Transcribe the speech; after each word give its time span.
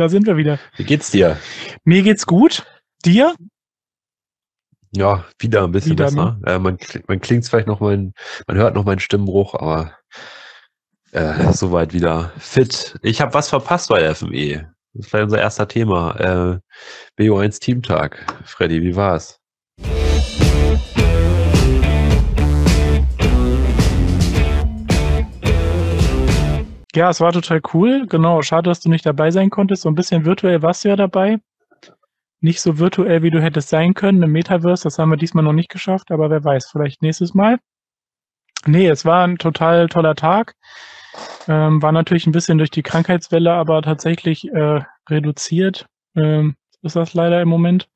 Da 0.00 0.08
sind 0.08 0.26
wir 0.26 0.38
wieder. 0.38 0.58
Wie 0.76 0.84
geht's 0.84 1.10
dir? 1.10 1.36
Mir 1.84 2.02
geht's 2.02 2.24
gut. 2.24 2.64
Dir? 3.04 3.34
Ja, 4.92 5.26
wieder 5.38 5.64
ein 5.64 5.72
bisschen 5.72 5.92
Wieder, 5.92 6.06
besser. 6.06 6.40
Äh, 6.46 6.58
man, 6.58 6.78
man 7.06 7.20
klingt 7.20 7.46
vielleicht 7.46 7.66
noch 7.66 7.80
mein, 7.80 8.14
man 8.46 8.56
hört 8.56 8.74
noch 8.74 8.86
meinen 8.86 9.00
Stimmbruch, 9.00 9.52
aber 9.52 9.92
äh, 11.12 11.52
soweit 11.52 11.92
wieder 11.92 12.32
fit. 12.38 12.98
Ich 13.02 13.20
habe 13.20 13.34
was 13.34 13.50
verpasst 13.50 13.90
bei 13.90 14.14
FME. 14.14 14.72
Das 14.94 15.04
ist 15.04 15.10
vielleicht 15.10 15.24
unser 15.24 15.38
erster 15.38 15.68
Thema. 15.68 16.60
Äh, 17.18 17.22
BO1 17.22 17.60
Teamtag. 17.60 18.24
Freddy, 18.46 18.80
wie 18.80 18.96
war's? 18.96 19.38
Ja, 26.94 27.10
es 27.10 27.20
war 27.20 27.32
total 27.32 27.60
cool. 27.72 28.06
Genau. 28.06 28.42
Schade, 28.42 28.70
dass 28.70 28.80
du 28.80 28.88
nicht 28.88 29.06
dabei 29.06 29.30
sein 29.30 29.50
konntest. 29.50 29.82
So 29.82 29.88
ein 29.88 29.94
bisschen 29.94 30.24
virtuell 30.24 30.62
warst 30.62 30.84
du 30.84 30.88
ja 30.88 30.96
dabei. 30.96 31.38
Nicht 32.40 32.60
so 32.60 32.78
virtuell, 32.78 33.22
wie 33.22 33.30
du 33.30 33.40
hättest 33.42 33.68
sein 33.68 33.94
können 33.94 34.22
im 34.22 34.32
Metaverse. 34.32 34.84
Das 34.84 34.98
haben 34.98 35.10
wir 35.10 35.16
diesmal 35.16 35.44
noch 35.44 35.52
nicht 35.52 35.68
geschafft, 35.68 36.10
aber 36.10 36.30
wer 36.30 36.42
weiß, 36.42 36.70
vielleicht 36.70 37.02
nächstes 37.02 37.34
Mal. 37.34 37.58
Nee, 38.66 38.88
es 38.88 39.04
war 39.04 39.26
ein 39.26 39.38
total 39.38 39.88
toller 39.88 40.14
Tag. 40.14 40.54
Ähm, 41.48 41.82
war 41.82 41.92
natürlich 41.92 42.26
ein 42.26 42.32
bisschen 42.32 42.58
durch 42.58 42.70
die 42.70 42.82
Krankheitswelle, 42.82 43.52
aber 43.52 43.82
tatsächlich 43.82 44.48
äh, 44.48 44.80
reduziert. 45.08 45.86
Ähm, 46.16 46.56
ist 46.82 46.96
das 46.96 47.14
leider 47.14 47.40
im 47.42 47.48
Moment. 47.48 47.88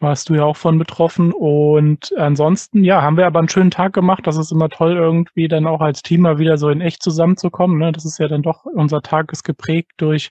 Warst 0.00 0.28
du 0.28 0.34
ja 0.34 0.44
auch 0.44 0.56
von 0.56 0.78
betroffen. 0.78 1.32
Und 1.32 2.16
ansonsten, 2.16 2.84
ja, 2.84 3.02
haben 3.02 3.16
wir 3.16 3.26
aber 3.26 3.40
einen 3.40 3.48
schönen 3.48 3.72
Tag 3.72 3.92
gemacht. 3.92 4.26
Das 4.26 4.36
ist 4.36 4.52
immer 4.52 4.68
toll, 4.68 4.96
irgendwie 4.96 5.48
dann 5.48 5.66
auch 5.66 5.80
als 5.80 6.02
Team 6.02 6.20
mal 6.20 6.38
wieder 6.38 6.56
so 6.56 6.68
in 6.68 6.80
echt 6.80 7.02
zusammenzukommen. 7.02 7.78
Ne? 7.78 7.90
Das 7.92 8.04
ist 8.04 8.18
ja 8.18 8.28
dann 8.28 8.42
doch, 8.42 8.64
unser 8.64 9.02
Tag 9.02 9.32
ist 9.32 9.42
geprägt 9.42 9.92
durch 9.96 10.30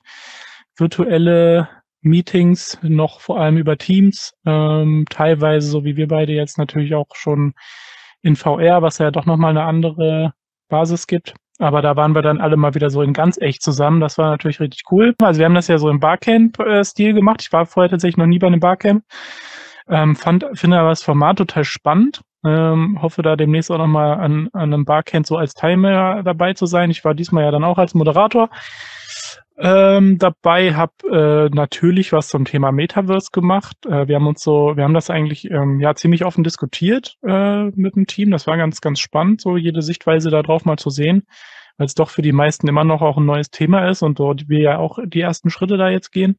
virtuelle 0.77 1.67
Meetings, 2.01 2.79
noch 2.81 3.19
vor 3.19 3.39
allem 3.39 3.57
über 3.57 3.77
Teams. 3.77 4.33
Ähm, 4.45 5.05
teilweise, 5.09 5.67
so 5.69 5.83
wie 5.83 5.97
wir 5.97 6.07
beide 6.07 6.31
jetzt 6.31 6.57
natürlich 6.57 6.95
auch 6.95 7.07
schon 7.13 7.53
in 8.21 8.35
VR, 8.35 8.81
was 8.81 8.97
ja 8.99 9.11
doch 9.11 9.25
nochmal 9.25 9.51
eine 9.51 9.63
andere 9.63 10.33
Basis 10.69 11.07
gibt. 11.07 11.33
Aber 11.59 11.81
da 11.81 11.95
waren 11.95 12.13
wir 12.13 12.21
dann 12.21 12.39
alle 12.39 12.55
mal 12.55 12.75
wieder 12.75 12.89
so 12.89 13.01
in 13.01 13.13
ganz 13.13 13.37
echt 13.39 13.63
zusammen. 13.63 13.99
Das 13.99 14.17
war 14.17 14.29
natürlich 14.29 14.59
richtig 14.59 14.83
cool. 14.91 15.15
Also 15.21 15.39
wir 15.39 15.45
haben 15.45 15.55
das 15.55 15.67
ja 15.67 15.77
so 15.77 15.89
im 15.89 15.99
Barcamp-Stil 15.99 17.13
gemacht. 17.13 17.41
Ich 17.41 17.51
war 17.51 17.65
vorher 17.65 17.89
tatsächlich 17.89 18.17
noch 18.17 18.27
nie 18.27 18.39
bei 18.39 18.47
einem 18.47 18.59
Barcamp. 18.59 19.03
Ähm, 19.89 20.15
fand, 20.15 20.45
finde 20.53 20.79
aber 20.79 20.89
das 20.89 21.03
Format 21.03 21.37
total 21.37 21.63
spannend. 21.63 22.21
Ähm, 22.45 23.01
hoffe 23.01 23.21
da 23.21 23.35
demnächst 23.35 23.71
auch 23.71 23.77
nochmal 23.77 24.19
an, 24.19 24.49
an 24.53 24.73
einem 24.73 24.85
Barcamp 24.85 25.25
so 25.25 25.37
als 25.37 25.53
Teilnehmer 25.53 26.23
dabei 26.23 26.53
zu 26.53 26.65
sein. 26.65 26.91
Ich 26.91 27.03
war 27.03 27.13
diesmal 27.13 27.43
ja 27.43 27.51
dann 27.51 27.63
auch 27.63 27.77
als 27.77 27.93
Moderator 27.93 28.49
ähm, 29.59 30.19
dabei, 30.19 30.75
habe 30.75 31.49
äh, 31.51 31.55
natürlich 31.55 32.11
was 32.13 32.27
zum 32.27 32.45
Thema 32.45 32.71
Metaverse 32.71 33.29
gemacht. 33.31 33.75
Äh, 33.85 34.07
wir 34.07 34.15
haben 34.15 34.27
uns 34.27 34.43
so, 34.43 34.73
wir 34.75 34.83
haben 34.83 34.93
das 34.93 35.09
eigentlich 35.09 35.49
ähm, 35.49 35.79
ja 35.79 35.95
ziemlich 35.95 36.25
offen 36.25 36.43
diskutiert 36.43 37.17
äh, 37.23 37.65
mit 37.71 37.95
dem 37.95 38.05
Team. 38.05 38.29
Das 38.29 38.45
war 38.45 38.57
ganz, 38.57 38.81
ganz 38.81 38.99
spannend, 38.99 39.41
so 39.41 39.57
jede 39.57 39.81
Sichtweise 39.81 40.29
darauf 40.29 40.65
mal 40.65 40.77
zu 40.77 40.91
sehen, 40.91 41.23
weil 41.77 41.87
es 41.87 41.95
doch 41.95 42.11
für 42.11 42.21
die 42.21 42.33
meisten 42.33 42.67
immer 42.67 42.83
noch 42.83 43.01
auch 43.01 43.17
ein 43.17 43.25
neues 43.25 43.49
Thema 43.49 43.89
ist 43.89 44.03
und 44.03 44.19
dort 44.19 44.47
wir 44.47 44.59
ja 44.59 44.77
auch 44.77 44.99
die 45.03 45.21
ersten 45.21 45.49
Schritte 45.49 45.77
da 45.77 45.89
jetzt 45.89 46.11
gehen. 46.11 46.37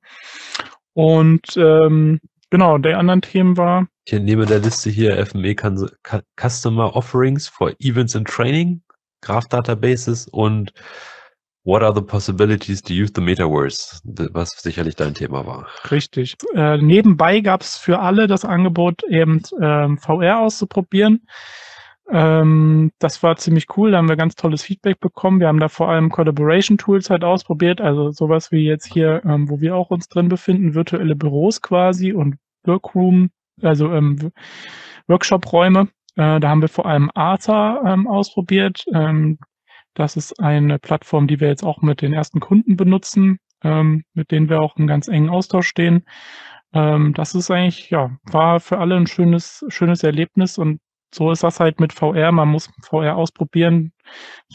Und 0.95 1.57
ähm, 1.57 2.21
genau, 2.51 2.79
der 2.79 2.99
anderen 2.99 3.21
Themen 3.23 3.57
war 3.57 3.87
Ich 4.05 4.13
nehme 4.21 4.47
der 4.47 4.59
Liste 4.61 4.91
hier 4.91 5.25
FME 5.25 5.53
Cus- 5.55 5.93
Cu- 6.03 6.23
Customer 6.41 6.95
Offerings 6.97 7.49
for 7.49 7.73
Events 7.81 8.17
and 8.17 8.27
Training, 8.29 8.83
Graph 9.23 9.49
Databases 9.49 10.27
und 10.29 10.73
What 11.65 11.83
are 11.83 11.95
the 11.95 12.01
possibilities 12.01 12.81
to 12.83 12.95
use 12.95 13.13
the 13.15 13.21
Metaverse? 13.21 14.01
Was 14.33 14.51
sicherlich 14.53 14.97
dein 14.97 15.13
Thema 15.13 15.45
war. 15.45 15.67
Richtig. 15.91 16.37
Äh, 16.55 16.79
nebenbei 16.79 17.41
gab 17.41 17.61
es 17.61 17.77
für 17.77 17.99
alle 17.99 18.27
das 18.27 18.47
Angebot, 18.47 19.03
eben 19.05 19.43
ähm, 19.61 19.99
VR 19.99 20.39
auszuprobieren. 20.39 21.27
Ähm, 22.11 22.91
das 22.99 23.23
war 23.23 23.37
ziemlich 23.37 23.67
cool. 23.77 23.91
Da 23.91 23.99
haben 23.99 24.09
wir 24.09 24.17
ganz 24.17 24.35
tolles 24.35 24.63
Feedback 24.63 24.99
bekommen. 25.01 25.41
Wir 25.41 25.49
haben 25.49 25.61
da 25.61 25.69
vor 25.69 25.91
allem 25.91 26.11
Collaboration 26.11 26.79
Tools 26.79 27.11
halt 27.11 27.23
ausprobiert, 27.25 27.81
also 27.81 28.11
sowas 28.13 28.51
wie 28.51 28.65
jetzt 28.65 28.87
hier, 28.87 29.23
ähm, 29.25 29.51
wo 29.51 29.61
wir 29.61 29.77
auch 29.77 29.91
uns 29.91 30.09
drin 30.09 30.29
befinden, 30.29 30.75
virtuelle 30.75 31.17
Büros 31.17 31.61
quasi 31.61 32.13
und 32.13 32.37
Workroom, 32.65 33.31
also 33.63 33.93
ähm, 33.93 34.33
Workshop-Räume. 35.07 35.89
Äh, 36.17 36.41
da 36.41 36.49
haben 36.49 36.63
wir 36.63 36.69
vor 36.69 36.87
allem 36.87 37.11
Arthur 37.15 37.83
ähm, 37.87 38.07
ausprobiert. 38.07 38.85
Ähm, 38.95 39.39
das 39.95 40.17
ist 40.17 40.41
eine 40.41 40.79
Plattform, 40.79 41.27
die 41.27 41.41
wir 41.41 41.49
jetzt 41.49 41.65
auch 41.65 41.83
mit 41.83 42.01
den 42.03 42.13
ersten 42.13 42.41
Kunden 42.41 42.77
benutzen, 42.77 43.39
ähm, 43.63 44.05
mit 44.15 44.31
denen 44.31 44.49
wir 44.49 44.61
auch 44.61 44.77
im 44.77 44.87
ganz 44.87 45.09
engen 45.09 45.29
Austausch 45.31 45.69
stehen. 45.69 46.05
Das 46.71 47.35
ist 47.35 47.51
eigentlich, 47.51 47.89
ja, 47.89 48.11
war 48.25 48.61
für 48.61 48.77
alle 48.79 48.97
ein 48.97 49.07
schönes, 49.07 49.65
schönes 49.69 50.03
Erlebnis 50.03 50.59
und 50.59 50.81
so 51.15 51.31
ist 51.33 51.43
das 51.43 51.61
halt 51.61 51.81
mit 51.81 51.93
VR. 51.93 52.33
Man 52.33 52.49
muss 52.49 52.71
VR 52.83 53.17
ausprobieren. 53.17 53.93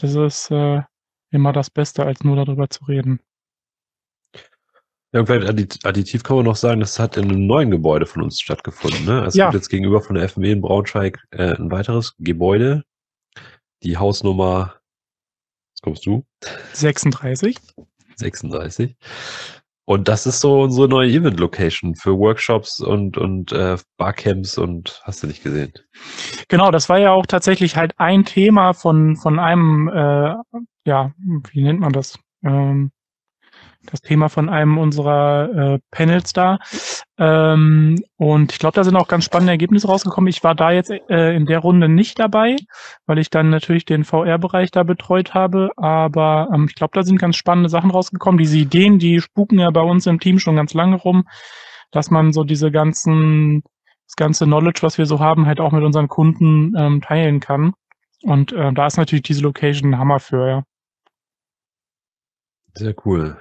Das 0.00 0.14
ist 0.14 0.50
äh, 0.50 0.82
immer 1.30 1.52
das 1.52 1.70
Beste, 1.70 2.04
als 2.04 2.22
nur 2.24 2.36
darüber 2.36 2.68
zu 2.70 2.84
reden. 2.84 3.20
Ja, 5.12 5.20
und 5.20 5.26
vielleicht 5.26 5.48
addit- 5.48 5.86
additiv 5.86 6.24
kann 6.24 6.36
man 6.36 6.44
noch 6.46 6.56
sagen, 6.56 6.80
das 6.80 6.98
hat 6.98 7.16
in 7.16 7.24
einem 7.30 7.46
neuen 7.46 7.70
Gebäude 7.70 8.04
von 8.06 8.22
uns 8.22 8.40
stattgefunden. 8.40 9.04
Ne? 9.04 9.24
Es 9.26 9.34
Ja. 9.34 9.46
gibt 9.46 9.54
jetzt 9.62 9.68
gegenüber 9.68 10.00
von 10.00 10.16
der 10.16 10.28
FME 10.28 10.50
in 10.52 10.60
Braunschweig 10.60 11.18
äh, 11.30 11.54
ein 11.54 11.70
weiteres 11.70 12.14
Gebäude. 12.18 12.82
Die 13.84 13.96
Hausnummer, 13.96 14.74
jetzt 15.72 15.82
kommst 15.82 16.06
du, 16.06 16.24
36. 16.72 17.56
36. 18.16 18.96
Und 19.86 20.08
das 20.08 20.26
ist 20.26 20.40
so 20.40 20.62
unsere 20.62 20.88
neue 20.88 21.10
Event-Location 21.10 21.94
für 21.94 22.18
Workshops 22.18 22.80
und, 22.80 23.18
und 23.18 23.52
äh, 23.52 23.76
Barcamps 23.98 24.56
und 24.56 25.02
hast 25.04 25.22
du 25.22 25.26
nicht 25.26 25.42
gesehen. 25.42 25.72
Genau, 26.48 26.70
das 26.70 26.88
war 26.88 26.98
ja 26.98 27.12
auch 27.12 27.26
tatsächlich 27.26 27.76
halt 27.76 27.92
ein 27.98 28.24
Thema 28.24 28.72
von, 28.72 29.16
von 29.16 29.38
einem, 29.38 29.88
äh, 29.88 30.34
ja, 30.86 31.12
wie 31.52 31.62
nennt 31.62 31.80
man 31.80 31.92
das? 31.92 32.18
Ähm, 32.42 32.92
das 33.90 34.00
Thema 34.00 34.30
von 34.30 34.48
einem 34.48 34.78
unserer 34.78 35.74
äh, 35.74 35.78
Panels 35.90 36.32
da. 36.32 36.58
Ähm, 37.16 38.02
und 38.16 38.52
ich 38.52 38.58
glaube, 38.58 38.74
da 38.74 38.82
sind 38.82 38.96
auch 38.96 39.06
ganz 39.06 39.24
spannende 39.24 39.52
Ergebnisse 39.52 39.86
rausgekommen. 39.86 40.28
Ich 40.28 40.42
war 40.42 40.54
da 40.54 40.72
jetzt 40.72 40.90
äh, 40.90 41.34
in 41.34 41.46
der 41.46 41.60
Runde 41.60 41.88
nicht 41.88 42.18
dabei, 42.18 42.56
weil 43.06 43.18
ich 43.18 43.30
dann 43.30 43.50
natürlich 43.50 43.84
den 43.84 44.04
VR-Bereich 44.04 44.72
da 44.72 44.82
betreut 44.82 45.32
habe. 45.32 45.70
Aber 45.76 46.48
ähm, 46.52 46.66
ich 46.68 46.74
glaube, 46.74 46.90
da 46.94 47.04
sind 47.04 47.18
ganz 47.18 47.36
spannende 47.36 47.68
Sachen 47.68 47.90
rausgekommen. 47.90 48.38
Diese 48.38 48.58
Ideen, 48.58 48.98
die 48.98 49.20
spuken 49.20 49.58
ja 49.60 49.70
bei 49.70 49.82
uns 49.82 50.06
im 50.06 50.18
Team 50.18 50.38
schon 50.38 50.56
ganz 50.56 50.74
lange 50.74 50.96
rum, 50.96 51.24
dass 51.92 52.10
man 52.10 52.32
so 52.32 52.42
diese 52.42 52.72
ganzen, 52.72 53.62
das 54.06 54.16
ganze 54.16 54.46
Knowledge, 54.46 54.80
was 54.82 54.98
wir 54.98 55.06
so 55.06 55.20
haben, 55.20 55.46
halt 55.46 55.60
auch 55.60 55.70
mit 55.70 55.84
unseren 55.84 56.08
Kunden 56.08 56.72
ähm, 56.76 57.00
teilen 57.00 57.38
kann. 57.38 57.74
Und 58.22 58.52
äh, 58.52 58.72
da 58.72 58.86
ist 58.86 58.96
natürlich 58.96 59.22
diese 59.22 59.42
Location 59.42 59.94
ein 59.94 59.98
Hammer 59.98 60.18
für, 60.18 60.48
ja. 60.48 60.62
Sehr 62.74 62.94
cool. 63.04 63.36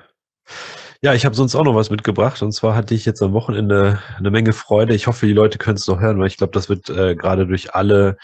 Ja, 1.04 1.14
ich 1.14 1.26
habe 1.26 1.36
sonst 1.36 1.54
auch 1.54 1.66
noch 1.66 1.76
was 1.76 1.90
mitgebracht. 1.90 2.42
Und 2.42 2.54
zwar 2.54 2.76
hatte 2.76 2.96
ich 2.96 3.04
jetzt 3.04 3.22
am 3.22 3.34
Wochenende 3.34 4.00
eine 4.18 4.32
Menge 4.32 4.54
Freude. 4.54 4.96
Ich 4.96 5.06
hoffe, 5.08 5.26
die 5.26 5.34
Leute 5.34 5.58
können 5.58 5.76
es 5.76 5.86
noch 5.86 6.00
hören, 6.00 6.18
weil 6.18 6.28
ich 6.28 6.38
glaube, 6.38 6.54
das 6.54 6.70
wird 6.70 6.90
äh, 6.90 7.14
gerade 7.16 7.46
durch 7.46 7.76
alle 7.76 8.16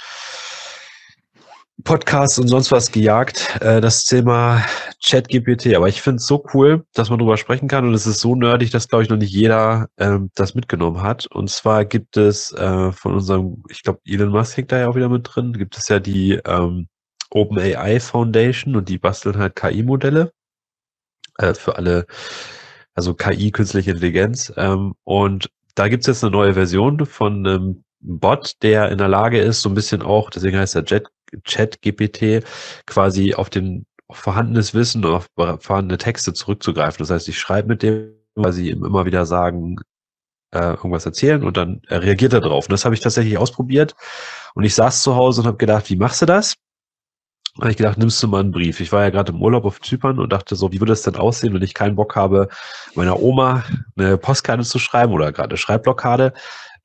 Podcasts 1.84 2.40
und 2.40 2.48
sonst 2.48 2.72
was 2.72 2.90
gejagt. 2.90 3.58
Äh, 3.60 3.82
das 3.82 4.06
Thema 4.06 4.64
ChatGPT. 5.04 5.76
Aber 5.76 5.90
ich 5.90 6.02
finde 6.02 6.18
es 6.18 6.26
so 6.26 6.42
cool, 6.54 6.86
dass 6.94 7.10
man 7.10 7.20
drüber 7.20 7.36
sprechen 7.36 7.68
kann. 7.68 7.86
Und 7.86 7.94
es 7.94 8.08
ist 8.08 8.22
so 8.22 8.34
nerdig, 8.34 8.72
dass, 8.72 8.88
glaube 8.88 9.04
ich, 9.04 9.10
noch 9.10 9.18
nicht 9.18 9.34
jeder 9.34 9.90
ähm, 9.98 10.32
das 10.36 10.56
mitgenommen 10.56 11.02
hat. 11.02 11.28
Und 11.28 11.50
zwar 11.50 11.84
gibt 11.84 12.16
es 12.16 12.54
äh, 12.54 12.94
von 12.94 13.14
unserem, 13.14 13.62
ich 13.68 13.84
glaube, 13.84 14.00
Elon 14.06 14.30
Musk 14.30 14.56
hängt 14.56 14.72
da 14.72 14.80
ja 14.80 14.88
auch 14.88 14.96
wieder 14.96 15.10
mit 15.10 15.28
drin, 15.30 15.52
gibt 15.52 15.78
es 15.78 15.90
ja 15.90 16.00
die 16.00 16.40
ähm, 16.46 16.88
OpenAI 17.30 18.00
Foundation 18.00 18.78
und 18.78 18.88
die 18.88 18.98
basteln 18.98 19.38
halt 19.38 19.58
KI-Modelle 19.58 20.32
äh, 21.40 21.54
für 21.54 21.76
alle, 21.76 22.06
also 22.96 23.14
KI, 23.14 23.52
künstliche 23.52 23.92
Intelligenz. 23.92 24.52
Ähm, 24.58 24.94
und 25.04 25.50
da 25.75 25.88
gibt's 25.88 26.08
jetzt 26.08 26.24
eine 26.24 26.31
neue 26.31 26.54
Version 26.54 27.06
von 27.06 27.46
einem 27.46 27.84
Bot, 28.02 28.62
der 28.62 28.90
in 28.90 28.98
der 28.98 29.08
Lage 29.08 29.40
ist, 29.40 29.62
so 29.62 29.69
ein 29.69 29.75
bisschen 29.75 30.02
auch, 30.02 30.30
deswegen 30.30 30.58
heißt 30.58 30.75
er 30.75 30.84
Jet, 30.86 31.08
Chat 31.44 31.81
GPT, 31.81 32.44
quasi 32.86 33.34
auf 33.34 33.50
den 33.50 33.86
auf 34.08 34.18
vorhandenes 34.18 34.74
Wissen, 34.74 35.06
auf 35.06 35.28
vorhandene 35.36 35.98
Texte 36.00 36.34
zurückzugreifen. 36.34 36.98
Das 37.00 37.12
heißt, 37.12 37.30
ich 37.30 37.38
schreibe 37.38 37.68
mit 37.68 37.84
dem 37.84 38.16
quasi 38.36 38.69
ihm 38.69 38.84
immer 38.84 39.06
wieder 39.06 39.25
sagen, 39.25 39.78
äh, 40.52 40.72
irgendwas 40.72 41.06
erzählen 41.06 41.44
und 41.44 41.58
dann 41.58 41.81
äh, 41.88 41.96
reagiert 41.96 42.34
er 42.34 42.42
drauf. 42.42 42.66
Und 42.66 42.72
das 42.72 42.86
habe 42.86 42.96
ich 42.96 43.02
tatsächlich 43.02 43.38
ausprobiert. 43.38 43.96
Und 44.56 44.63
ich 44.63 44.74
saß 44.75 45.04
zu 45.04 45.16
Hause 45.16 45.42
und 45.42 45.48
habe 45.48 45.58
gedacht, 45.58 45.90
wie 45.90 45.96
machst 45.96 46.22
du 46.22 46.25
das? 46.25 46.56
Habe 47.59 47.71
ich 47.71 47.77
gedacht, 47.77 47.97
nimmst 47.97 48.24
du 48.24 48.27
mal 48.27 48.39
einen 48.39 48.51
Brief. 48.51 48.80
Ich 48.80 48.91
war 48.94 49.03
ja 49.03 49.09
gerade 49.09 49.33
im 49.33 49.41
Urlaub 49.41 49.65
auf 49.65 49.81
Zypern 49.81 50.19
und 50.19 50.31
dachte 50.31 50.56
so, 50.56 50.71
wie 50.71 50.80
würde 50.80 50.94
es 50.94 51.01
denn 51.01 51.15
aussehen, 51.15 51.53
wenn 51.53 51.62
ich 51.62 51.74
keinen 51.74 51.95
Bock 51.95 52.15
habe, 52.15 52.47
meiner 52.95 53.19
Oma 53.21 53.65
eine 53.97 54.18
Postkarte 54.18 54.63
zu 54.63 54.80
schreiben 54.80 55.12
oder 55.13 55.31
gerade 55.33 55.50
eine 55.50 55.57
Schreibblockade. 55.57 56.33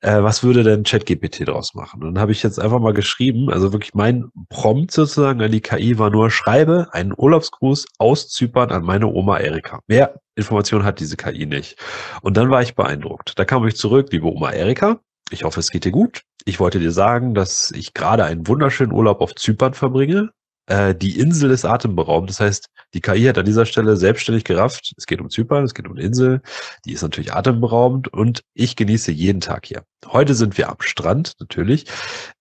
äh, 0.01 0.21
was 0.21 0.43
würde 0.43 0.63
denn 0.63 0.83
ChatGPT 0.83 1.47
draus 1.47 1.73
machen? 1.75 2.03
Und 2.03 2.13
dann 2.13 2.21
habe 2.21 2.31
ich 2.33 2.43
jetzt 2.43 2.59
einfach 2.59 2.79
mal 2.79 2.93
geschrieben, 2.93 3.49
also 3.49 3.71
wirklich 3.71 3.93
mein 3.93 4.25
Prompt 4.49 4.91
sozusagen 4.91 5.41
an 5.41 5.51
die 5.51 5.61
KI 5.61 5.97
war 5.97 6.09
nur, 6.09 6.29
schreibe 6.29 6.87
einen 6.91 7.13
Urlaubsgruß 7.15 7.85
aus 7.97 8.29
Zypern 8.29 8.71
an 8.71 8.83
meine 8.83 9.07
Oma 9.07 9.37
Erika. 9.39 9.79
Mehr 9.87 10.19
Information 10.35 10.83
hat 10.83 10.99
diese 10.99 11.15
KI 11.15 11.45
nicht. 11.45 11.77
Und 12.21 12.37
dann 12.37 12.49
war 12.49 12.61
ich 12.61 12.75
beeindruckt. 12.75 13.39
Da 13.39 13.45
kam 13.45 13.65
ich 13.65 13.77
zurück, 13.77 14.09
liebe 14.11 14.27
Oma 14.27 14.51
Erika, 14.51 14.99
ich 15.31 15.43
hoffe, 15.43 15.59
es 15.59 15.71
geht 15.71 15.85
dir 15.85 15.91
gut. 15.91 16.21
Ich 16.45 16.59
wollte 16.59 16.79
dir 16.79 16.91
sagen, 16.91 17.33
dass 17.33 17.71
ich 17.71 17.93
gerade 17.93 18.25
einen 18.25 18.47
wunderschönen 18.47 18.91
Urlaub 18.91 19.21
auf 19.21 19.33
Zypern 19.35 19.73
verbringe. 19.73 20.31
Äh, 20.67 20.95
die 20.95 21.19
Insel 21.19 21.51
ist 21.51 21.65
atemberaubend. 21.65 22.29
Das 22.29 22.39
heißt, 22.39 22.69
die 22.93 23.01
KI 23.01 23.23
hat 23.25 23.37
an 23.37 23.45
dieser 23.45 23.65
Stelle 23.65 23.97
selbstständig 23.97 24.43
gerafft. 24.43 24.93
Es 24.97 25.05
geht 25.05 25.21
um 25.21 25.29
Zypern, 25.29 25.63
es 25.63 25.73
geht 25.73 25.87
um 25.87 25.93
eine 25.93 26.01
Insel. 26.01 26.41
Die 26.85 26.93
ist 26.93 27.01
natürlich 27.01 27.33
atemberaubend 27.33 28.07
und 28.07 28.41
ich 28.53 28.75
genieße 28.75 29.11
jeden 29.11 29.41
Tag 29.41 29.65
hier. 29.65 29.83
Heute 30.07 30.33
sind 30.33 30.57
wir 30.57 30.69
am 30.69 30.77
Strand, 30.79 31.33
natürlich. 31.39 31.85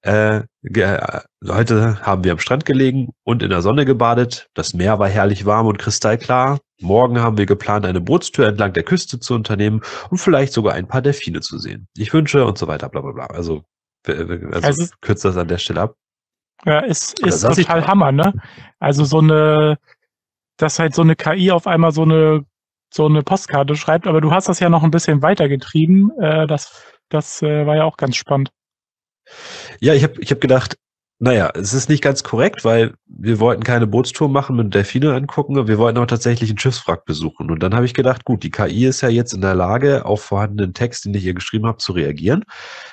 Äh, 0.02 0.42
heute 1.46 2.00
haben 2.02 2.24
wir 2.24 2.32
am 2.32 2.38
Strand 2.38 2.64
gelegen 2.64 3.10
und 3.24 3.42
in 3.42 3.50
der 3.50 3.62
Sonne 3.62 3.84
gebadet. 3.84 4.48
Das 4.54 4.74
Meer 4.74 4.98
war 4.98 5.08
herrlich 5.08 5.44
warm 5.44 5.66
und 5.66 5.78
kristallklar. 5.78 6.60
Morgen 6.80 7.20
haben 7.20 7.38
wir 7.38 7.46
geplant, 7.46 7.86
eine 7.86 8.00
Bootstour 8.00 8.46
entlang 8.46 8.72
der 8.72 8.82
Küste 8.82 9.20
zu 9.20 9.34
unternehmen 9.34 9.80
und 10.10 10.18
vielleicht 10.18 10.52
sogar 10.52 10.74
ein 10.74 10.88
paar 10.88 11.02
Delfine 11.02 11.40
zu 11.40 11.58
sehen. 11.58 11.88
Ich 11.96 12.12
wünsche 12.12 12.44
und 12.44 12.58
so 12.58 12.66
weiter, 12.66 12.88
bla 12.88 13.00
bla 13.00 13.12
bla. 13.12 13.26
Also, 13.26 13.62
also, 14.06 14.24
also 14.60 14.86
kürzt 15.00 15.24
das 15.24 15.36
an 15.36 15.48
der 15.48 15.58
Stelle 15.58 15.82
ab. 15.82 15.96
Ja, 16.64 16.80
ist, 16.80 17.20
ist 17.20 17.42
total 17.42 17.86
Hammer, 17.86 18.12
ne? 18.12 18.32
Also 18.78 19.04
so 19.04 19.18
eine, 19.18 19.78
dass 20.56 20.78
halt 20.78 20.94
so 20.94 21.02
eine 21.02 21.16
KI 21.16 21.50
auf 21.50 21.66
einmal 21.66 21.92
so 21.92 22.02
eine, 22.02 22.44
so 22.92 23.06
eine 23.06 23.22
Postkarte 23.22 23.76
schreibt, 23.76 24.06
aber 24.06 24.20
du 24.20 24.30
hast 24.30 24.48
das 24.48 24.60
ja 24.60 24.68
noch 24.68 24.82
ein 24.82 24.90
bisschen 24.90 25.20
weitergetrieben. 25.20 26.10
Äh, 26.20 26.46
das 26.46 26.94
das 27.08 27.42
äh, 27.42 27.66
war 27.66 27.76
ja 27.76 27.84
auch 27.84 27.96
ganz 27.96 28.16
spannend. 28.16 28.50
Ja, 29.80 29.94
ich 29.94 30.02
habe 30.02 30.20
ich 30.20 30.30
hab 30.30 30.40
gedacht, 30.40 30.76
naja, 31.20 31.50
es 31.54 31.72
ist 31.72 31.88
nicht 31.88 32.02
ganz 32.02 32.24
korrekt, 32.24 32.64
weil 32.64 32.94
wir 33.06 33.38
wollten 33.38 33.62
keine 33.62 33.86
Bootstour 33.86 34.28
machen 34.28 34.58
und 34.58 34.74
Delfine 34.74 35.14
angucken, 35.14 35.68
wir 35.68 35.78
wollten 35.78 35.98
auch 35.98 36.06
tatsächlich 36.06 36.50
einen 36.50 36.58
Schiffswrack 36.58 37.04
besuchen. 37.04 37.50
Und 37.50 37.62
dann 37.62 37.74
habe 37.74 37.86
ich 37.86 37.94
gedacht, 37.94 38.24
gut, 38.24 38.42
die 38.42 38.50
KI 38.50 38.86
ist 38.86 39.00
ja 39.00 39.08
jetzt 39.08 39.32
in 39.32 39.40
der 39.40 39.54
Lage, 39.54 40.04
auf 40.04 40.22
vorhandenen 40.22 40.74
Text, 40.74 41.04
den 41.04 41.14
ich 41.14 41.24
ihr 41.24 41.34
geschrieben 41.34 41.66
habe, 41.66 41.78
zu 41.78 41.92
reagieren. 41.92 42.44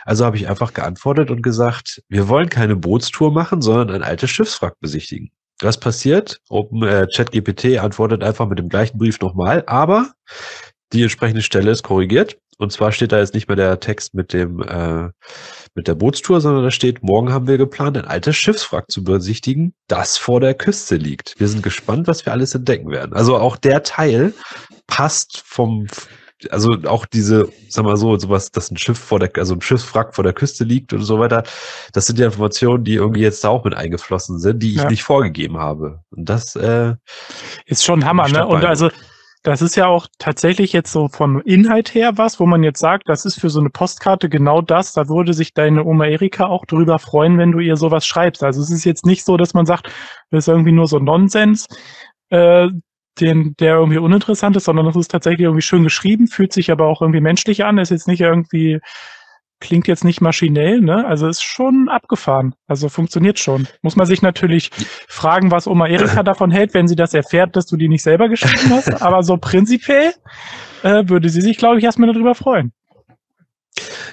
Also 0.06 0.24
habe 0.26 0.38
ich 0.38 0.48
einfach 0.48 0.74
geantwortet 0.74 1.32
und 1.32 1.42
gesagt, 1.42 2.04
wir 2.10 2.28
wollen 2.28 2.50
keine 2.50 2.76
Bootstour 2.76 3.32
machen, 3.32 3.62
sondern 3.62 3.90
ein 3.90 4.04
altes 4.04 4.30
Schiffswrack 4.30 4.76
besichtigen. 4.80 5.32
Was 5.62 5.80
passiert? 5.80 6.40
Open 6.50 6.84
äh, 6.84 7.08
ChatGPT 7.14 7.80
antwortet 7.80 8.24
einfach 8.24 8.48
mit 8.48 8.60
dem 8.60 8.70
gleichen 8.70 8.98
Brief 8.98 9.20
nochmal, 9.20 9.64
aber 9.68 10.12
die 10.94 11.04
entsprechende 11.04 11.42
Stelle 11.42 11.72
ist 11.72 11.84
korrigiert. 11.84 12.38
Und 12.58 12.72
zwar 12.72 12.92
steht 12.92 13.12
da 13.12 13.20
jetzt 13.20 13.34
nicht 13.34 13.48
mehr 13.48 13.56
der 13.56 13.80
Text 13.80 14.14
mit 14.14 14.34
dem 14.34 14.62
äh, 14.62 15.10
mit 15.74 15.88
der 15.88 15.96
Bootstour, 15.96 16.42
sondern 16.42 16.64
da 16.64 16.72
steht, 16.72 17.02
morgen 17.02 17.32
haben 17.32 17.48
wir 17.48 17.58
geplant, 17.58 17.98
ein 17.98 18.06
altes 18.06 18.36
Schiffswrack 18.36 18.92
zu 18.92 19.04
besichtigen, 19.04 19.74
das 19.88 20.18
vor 20.18 20.40
der 20.42 20.54
Küste 20.54 20.96
liegt. 20.96 21.40
Wir 21.40 21.48
sind 21.48 21.64
gespannt, 21.64 22.08
was 22.08 22.26
wir 22.26 22.34
alles 22.34 22.54
entdecken 22.54 22.92
werden. 22.92 23.14
Also 23.14 23.38
auch 23.38 23.56
der 23.56 23.84
Teil 23.84 24.34
passt 24.88 25.42
vom, 25.46 25.88
also 26.50 26.76
auch 26.86 27.06
diese, 27.06 27.50
sag 27.70 27.86
mal 27.86 27.96
so, 27.96 28.18
sowas, 28.18 28.52
dass 28.52 28.70
ein 28.70 28.78
Schiff 28.78 29.00
vor 29.00 29.20
der, 29.20 29.32
also 29.38 29.54
ein 29.54 29.62
Schiffswrack 29.62 30.14
vor 30.14 30.26
der 30.26 30.34
Küste 30.34 30.66
liegt 30.66 30.92
und 30.92 31.04
so 31.04 31.20
weiter. 31.20 31.44
Das 31.94 32.06
sind 32.06 32.20
ja 32.20 32.26
Informationen, 32.26 32.84
die 32.84 32.96
irgendwie 32.96 33.22
jetzt 33.22 33.44
da 33.44 33.50
auch 33.50 33.64
mit 33.64 33.74
eingeflossen 33.74 34.40
sind, 34.40 34.62
die 34.62 34.72
ich 34.72 34.82
ja. 34.82 34.90
nicht 34.90 35.04
vorgegeben 35.04 35.58
habe. 35.58 36.02
Und 36.10 36.28
das 36.28 36.56
äh, 36.58 36.96
ist 37.66 37.86
schon 37.86 38.06
Hammer, 38.06 38.28
ne? 38.28 38.46
Und 38.46 38.66
also 38.66 38.90
das 39.44 39.62
ist 39.62 39.76
ja 39.76 39.88
auch 39.88 40.08
tatsächlich 40.20 40.72
jetzt 40.72 40.92
so 40.92 41.08
vom 41.08 41.42
Inhalt 41.42 41.94
her 41.96 42.18
was, 42.18 42.40
wo 42.40 42.46
man 42.46 42.64
jetzt 42.64 42.80
sagt, 42.80 43.10
das 43.10 43.26
ist 43.26 43.40
für 43.40 43.50
so 43.50 43.60
eine 43.60 43.72
Postkarte 43.72 44.30
genau 44.30 44.62
das. 44.62 44.94
Da 44.94 45.10
würde 45.10 45.34
sich 45.34 45.54
deine 45.54 45.84
Oma 45.84 46.06
Erika 46.06 46.46
auch 46.46 46.66
drüber 46.66 47.00
freuen, 47.00 47.40
wenn 47.40 47.52
du 47.52 47.60
ihr 47.60 47.76
sowas 47.76 48.06
schreibst. 48.06 48.44
Also 48.44 48.62
es 48.62 48.70
ist 48.70 48.86
jetzt 48.86 49.06
nicht 49.06 49.26
so, 49.26 49.38
dass 49.38 49.54
man 49.56 49.66
sagt, 49.66 49.88
das 50.30 50.46
ist 50.46 50.48
irgendwie 50.48 50.72
nur 50.72 50.88
so 50.88 51.00
Nonsens, 51.00 51.68
äh, 52.30 52.68
den, 53.20 53.56
der 53.60 53.76
irgendwie 53.76 53.98
uninteressant 53.98 54.56
ist, 54.56 54.66
sondern 54.66 54.86
das 54.86 54.96
ist 54.96 55.12
tatsächlich 55.12 55.42
irgendwie 55.46 55.62
schön 55.64 55.84
geschrieben, 55.84 56.28
fühlt 56.28 56.54
sich 56.54 56.72
aber 56.72 56.86
auch 56.86 57.02
irgendwie 57.02 57.22
menschlich 57.22 57.66
an, 57.66 57.78
ist 57.80 57.90
jetzt 57.90 58.08
nicht 58.08 58.22
irgendwie 58.22 58.80
klingt 59.62 59.88
jetzt 59.88 60.04
nicht 60.04 60.20
maschinell, 60.20 60.82
ne? 60.82 61.06
Also 61.08 61.28
ist 61.28 61.44
schon 61.44 61.88
abgefahren. 61.88 62.54
Also 62.68 62.90
funktioniert 62.90 63.40
schon. 63.40 63.68
Muss 63.82 63.96
man 63.96 64.06
sich 64.06 64.22
natürlich 64.22 64.72
fragen, 65.08 65.52
was 65.52 65.68
Oma 65.68 65.88
Erika 65.88 66.24
davon 66.24 66.52
hält, 66.52 66.74
wenn 66.74 66.88
sie 66.88 66.98
das 66.98 67.14
erfährt, 67.14 67.56
dass 67.56 67.68
du 67.68 67.78
die 67.78 67.88
nicht 67.88 68.04
selber 68.04 68.28
geschrieben 68.28 68.72
hast. 68.72 69.02
Aber 69.02 69.24
so 69.24 69.38
prinzipiell 69.38 70.14
äh, 70.84 71.04
würde 71.08 71.30
sie 71.30 71.42
sich, 71.42 71.58
glaube 71.58 71.78
ich, 71.78 71.86
erstmal 71.86 72.12
darüber 72.12 72.36
freuen. 72.36 72.74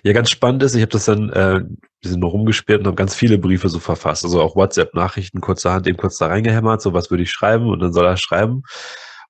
Ja, 0.04 0.12
ganz 0.12 0.30
spannend 0.30 0.62
ist, 0.62 0.76
ich 0.76 0.82
habe 0.82 0.92
das 0.92 1.06
dann 1.06 1.30
äh, 1.30 1.60
bisschen 2.00 2.20
noch 2.20 2.32
rumgespielt 2.32 2.80
und 2.80 2.86
habe 2.86 2.96
ganz 2.96 3.14
viele 3.14 3.38
Briefe 3.38 3.68
so 3.68 3.80
verfasst. 3.80 4.24
Also 4.24 4.40
auch 4.40 4.54
WhatsApp-Nachrichten 4.54 5.40
kurzerhand 5.40 5.86
eben 5.86 5.96
kurz 5.96 6.18
da 6.18 6.28
reingehämmert, 6.28 6.80
so 6.80 6.92
was 6.92 7.10
würde 7.10 7.24
ich 7.24 7.30
schreiben 7.30 7.66
und 7.66 7.80
dann 7.80 7.92
soll 7.92 8.06
er 8.06 8.16
schreiben. 8.16 8.62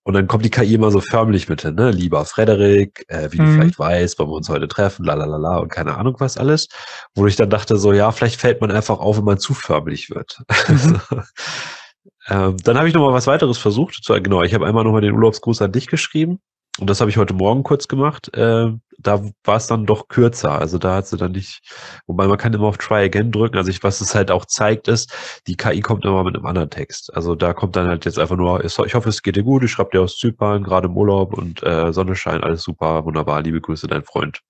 Und 0.05 0.15
dann 0.15 0.27
kommt 0.27 0.45
die 0.45 0.51
KI 0.51 0.75
immer 0.75 0.91
so 0.91 1.01
förmlich 1.01 1.49
mit 1.49 1.63
hin, 1.63 1.75
ne? 1.75 1.91
Lieber 1.91 2.25
Frederik, 2.25 3.05
äh, 3.09 3.31
wie 3.31 3.41
mhm. 3.41 3.45
du 3.45 3.53
vielleicht 3.53 3.79
weißt, 3.79 4.19
wollen 4.19 4.31
wir 4.31 4.37
uns 4.37 4.49
heute 4.49 4.67
treffen, 4.67 5.05
la 5.05 5.15
la 5.15 5.27
la 5.27 5.37
la 5.37 5.59
und 5.59 5.71
keine 5.71 5.97
Ahnung 5.97 6.17
was 6.19 6.39
alles. 6.39 6.69
Wo 7.15 7.27
ich 7.27 7.37
dann 7.37 7.51
dachte, 7.51 7.77
so, 7.77 7.93
ja, 7.93 8.11
vielleicht 8.11 8.41
fällt 8.41 8.61
man 8.61 8.71
einfach 8.71 9.01
auf, 9.01 9.19
wenn 9.19 9.25
man 9.25 9.39
zu 9.39 9.55
förmlich 9.55 10.11
wird. 10.11 10.43
Mhm. 10.69 11.01
ähm, 12.29 12.57
dann 12.63 12.77
habe 12.77 12.89
ich 12.89 12.95
nochmal 12.95 13.13
was 13.13 13.27
weiteres 13.27 13.59
versucht. 13.59 14.01
Genau, 14.07 14.43
ich 14.43 14.55
habe 14.55 14.67
einmal 14.67 14.85
nochmal 14.85 15.01
den 15.01 15.15
Urlaubsgruß 15.15 15.63
an 15.63 15.73
dich 15.73 15.87
geschrieben. 15.87 16.41
Und 16.81 16.89
das 16.89 17.01
habe 17.01 17.11
ich 17.11 17.17
heute 17.17 17.35
Morgen 17.35 17.65
kurz 17.65 17.89
gemacht. 17.89 18.35
Äh, 18.37 18.73
da 18.99 19.23
war 19.45 19.57
es 19.57 19.67
dann 19.67 19.87
doch 19.87 20.09
kürzer. 20.09 20.59
Also 20.59 20.79
da 20.79 20.97
hat 20.97 21.07
sie 21.07 21.17
dann 21.17 21.33
nicht, 21.33 21.61
wobei 22.07 22.27
man 22.27 22.39
kann 22.39 22.53
immer 22.53 22.67
auf 22.67 22.79
Try 22.79 23.05
Again 23.05 23.33
drücken. 23.33 23.57
Also 23.57 23.71
ich, 23.71 23.83
was 23.83 24.01
es 24.01 24.15
halt 24.15 24.31
auch 24.31 24.45
zeigt, 24.45 24.89
ist, 24.89 25.13
die 25.47 25.57
KI 25.57 25.81
kommt 25.81 26.05
immer 26.05 26.25
mit 26.25 26.37
einem 26.37 26.47
anderen 26.47 26.71
Text. 26.71 27.15
Also 27.15 27.35
da 27.35 27.53
kommt 27.53 27.77
dann 27.77 27.89
halt 27.89 28.05
jetzt 28.05 28.19
einfach 28.19 28.37
nur, 28.37 28.65
ich 28.65 28.77
hoffe, 28.79 29.09
es 29.09 29.23
geht 29.23 29.37
dir 29.37 29.43
gut, 29.43 29.63
ich 29.65 29.71
schreibe 29.71 29.91
dir 29.93 30.03
aus 30.03 30.17
Zypern, 30.17 30.63
gerade 30.63 30.89
im 30.89 30.97
Urlaub 30.97 31.35
und 31.35 31.63
äh, 31.63 31.93
Sonnenschein, 31.93 32.43
alles 32.43 32.63
super, 32.63 33.05
wunderbar, 33.05 33.43
liebe 33.43 33.61
Grüße, 33.61 33.87
dein 33.89 34.05
Freund. 34.05 34.41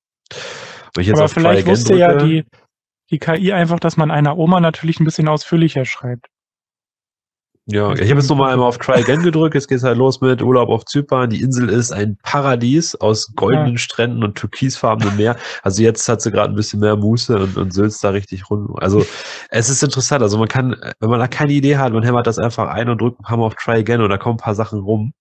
Aber 0.96 1.28
vielleicht 1.28 1.66
wusste 1.66 1.90
drücke, 1.90 2.00
ja 2.00 2.14
die, 2.16 2.44
die 3.10 3.19
KI 3.19 3.52
einfach, 3.52 3.80
dass 3.80 3.96
man 3.96 4.10
einer 4.10 4.36
Oma 4.36 4.60
natürlich 4.60 5.00
ein 5.00 5.04
bisschen 5.04 5.28
ausführlicher 5.28 5.84
schreibt. 5.84 6.26
Ja, 7.70 7.93
ich 7.93 8.09
habe 8.09 8.19
jetzt 8.19 8.31
nochmal 8.31 8.55
einmal 8.55 8.67
auf 8.67 8.79
Try 8.79 8.94
Again 8.94 9.23
gedrückt. 9.23 9.55
Jetzt 9.55 9.69
geht's 9.69 9.82
halt 9.82 9.99
los 9.99 10.23
mit 10.23 10.41
Urlaub 10.41 10.70
auf 10.70 10.87
Zypern. 10.87 11.29
Die 11.29 11.43
Insel 11.43 11.69
ist 11.69 11.93
ein 11.93 12.17
Paradies 12.23 12.94
aus 12.94 13.35
goldenen 13.37 13.73
ja. 13.73 13.79
Stränden 13.79 14.25
und 14.25 14.37
türkisfarbenem 14.37 15.19
Meer. 15.19 15.37
Also 15.62 15.82
jetzt 15.82 16.09
hat 16.09 16.23
sie 16.23 16.31
gerade 16.31 16.50
ein 16.50 16.56
bisschen 16.56 16.81
mehr 16.81 16.97
Muße 16.97 17.37
und, 17.37 17.59
und 17.59 17.75
sülzt 17.75 18.03
da 18.03 18.09
richtig 18.09 18.49
rum. 18.49 18.75
Also 18.79 19.05
es 19.50 19.69
ist 19.69 19.82
interessant. 19.82 20.23
Also 20.23 20.38
man 20.38 20.49
kann, 20.49 20.76
wenn 20.99 21.11
man 21.11 21.20
da 21.20 21.29
keine 21.29 21.53
Idee 21.53 21.76
hat, 21.76 21.93
man 21.93 22.03
hämmert 22.03 22.26
das 22.26 22.38
einfach 22.38 22.69
ein 22.69 22.88
und 22.88 23.03
drückt 23.03 23.20
ein 23.20 23.25
paar 23.25 23.37
Mal 23.37 23.44
auf 23.44 23.55
Try 23.56 23.81
Again 23.81 24.00
und 24.00 24.09
da 24.09 24.17
kommen 24.17 24.37
ein 24.37 24.43
paar 24.43 24.55
Sachen 24.55 24.81
rum. 24.81 25.12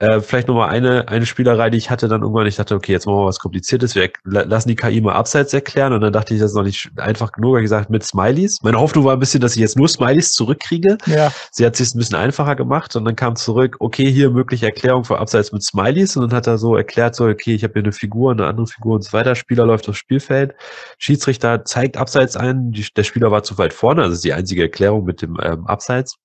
Äh, 0.00 0.22
vielleicht 0.22 0.48
nochmal 0.48 0.70
eine, 0.70 1.08
eine 1.08 1.26
Spielerei, 1.26 1.68
die 1.68 1.76
ich 1.76 1.90
hatte 1.90 2.08
dann 2.08 2.22
irgendwann. 2.22 2.46
Ich 2.46 2.56
dachte, 2.56 2.74
okay, 2.74 2.90
jetzt 2.90 3.04
machen 3.04 3.18
wir 3.18 3.26
was 3.26 3.38
Kompliziertes. 3.38 3.94
Wir 3.94 4.10
lassen 4.24 4.68
die 4.68 4.74
KI 4.74 5.02
mal 5.02 5.12
abseits 5.12 5.52
erklären. 5.52 5.92
Und 5.92 6.00
dann 6.00 6.14
dachte 6.14 6.32
ich, 6.32 6.40
das 6.40 6.52
ist 6.52 6.56
noch 6.56 6.62
nicht 6.62 6.90
einfach 6.96 7.32
genug. 7.32 7.58
Ich 7.58 7.64
gesagt, 7.64 7.90
mit 7.90 8.02
Smileys. 8.02 8.62
Meine 8.62 8.80
Hoffnung 8.80 9.04
war 9.04 9.12
ein 9.12 9.18
bisschen, 9.18 9.42
dass 9.42 9.56
ich 9.56 9.60
jetzt 9.60 9.76
nur 9.76 9.88
Smileys 9.88 10.32
zurückkriege. 10.32 10.96
Ja. 11.04 11.30
Sie 11.52 11.66
hat 11.66 11.76
sich 11.76 11.94
ein 11.94 11.98
bisschen 11.98 12.16
einfacher 12.16 12.56
gemacht. 12.56 12.96
Und 12.96 13.04
dann 13.04 13.14
kam 13.14 13.36
zurück, 13.36 13.76
okay, 13.80 14.10
hier 14.10 14.30
mögliche 14.30 14.64
Erklärung 14.64 15.04
für 15.04 15.18
Abseits 15.18 15.52
mit 15.52 15.62
Smileys. 15.62 16.16
Und 16.16 16.30
dann 16.30 16.36
hat 16.36 16.46
er 16.46 16.56
so 16.56 16.76
erklärt, 16.76 17.14
so, 17.14 17.26
okay, 17.26 17.54
ich 17.54 17.62
habe 17.62 17.74
hier 17.74 17.82
eine 17.82 17.92
Figur, 17.92 18.32
eine 18.32 18.46
andere 18.46 18.68
Figur 18.68 18.94
und 18.94 19.04
so 19.04 19.12
weiter. 19.12 19.34
Spieler 19.34 19.66
läuft 19.66 19.86
aufs 19.86 19.98
Spielfeld. 19.98 20.54
Schiedsrichter 20.96 21.66
zeigt 21.66 21.98
Abseits 21.98 22.38
ein. 22.38 22.72
Die, 22.72 22.86
der 22.96 23.04
Spieler 23.04 23.30
war 23.30 23.42
zu 23.42 23.58
weit 23.58 23.74
vorne. 23.74 24.00
Also 24.00 24.14
ist 24.14 24.24
die 24.24 24.32
einzige 24.32 24.62
Erklärung 24.62 25.04
mit 25.04 25.20
dem 25.20 25.36
ähm, 25.42 25.66
Abseits. 25.66 26.16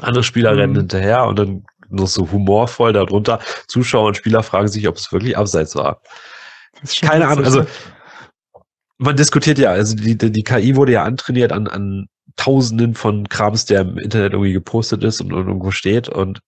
Andere 0.00 0.22
Spieler 0.22 0.52
mhm. 0.52 0.58
rennen 0.58 0.76
hinterher 0.76 1.26
und 1.26 1.38
dann 1.38 1.64
nur 1.88 2.06
so 2.06 2.30
humorvoll 2.30 2.92
darunter. 2.92 3.40
Zuschauer 3.68 4.08
und 4.08 4.16
Spieler 4.16 4.42
fragen 4.42 4.68
sich, 4.68 4.86
ob 4.88 4.96
es 4.96 5.12
wirklich 5.12 5.36
abseits 5.36 5.74
war. 5.76 6.00
Keine 7.00 7.26
Ahnung, 7.28 7.44
also 7.44 7.64
man 8.98 9.16
diskutiert 9.16 9.58
ja, 9.58 9.70
also 9.70 9.94
die, 9.94 10.18
die, 10.18 10.32
die 10.32 10.42
KI 10.42 10.76
wurde 10.76 10.92
ja 10.92 11.04
antrainiert 11.04 11.52
an, 11.52 11.68
an 11.68 12.06
Tausenden 12.36 12.94
von 12.94 13.28
Krams, 13.28 13.64
der 13.64 13.82
im 13.82 13.98
Internet 13.98 14.32
irgendwie 14.32 14.52
gepostet 14.52 15.02
ist 15.02 15.20
und, 15.20 15.32
und 15.32 15.46
irgendwo 15.46 15.70
steht. 15.70 16.08
Und 16.08 16.40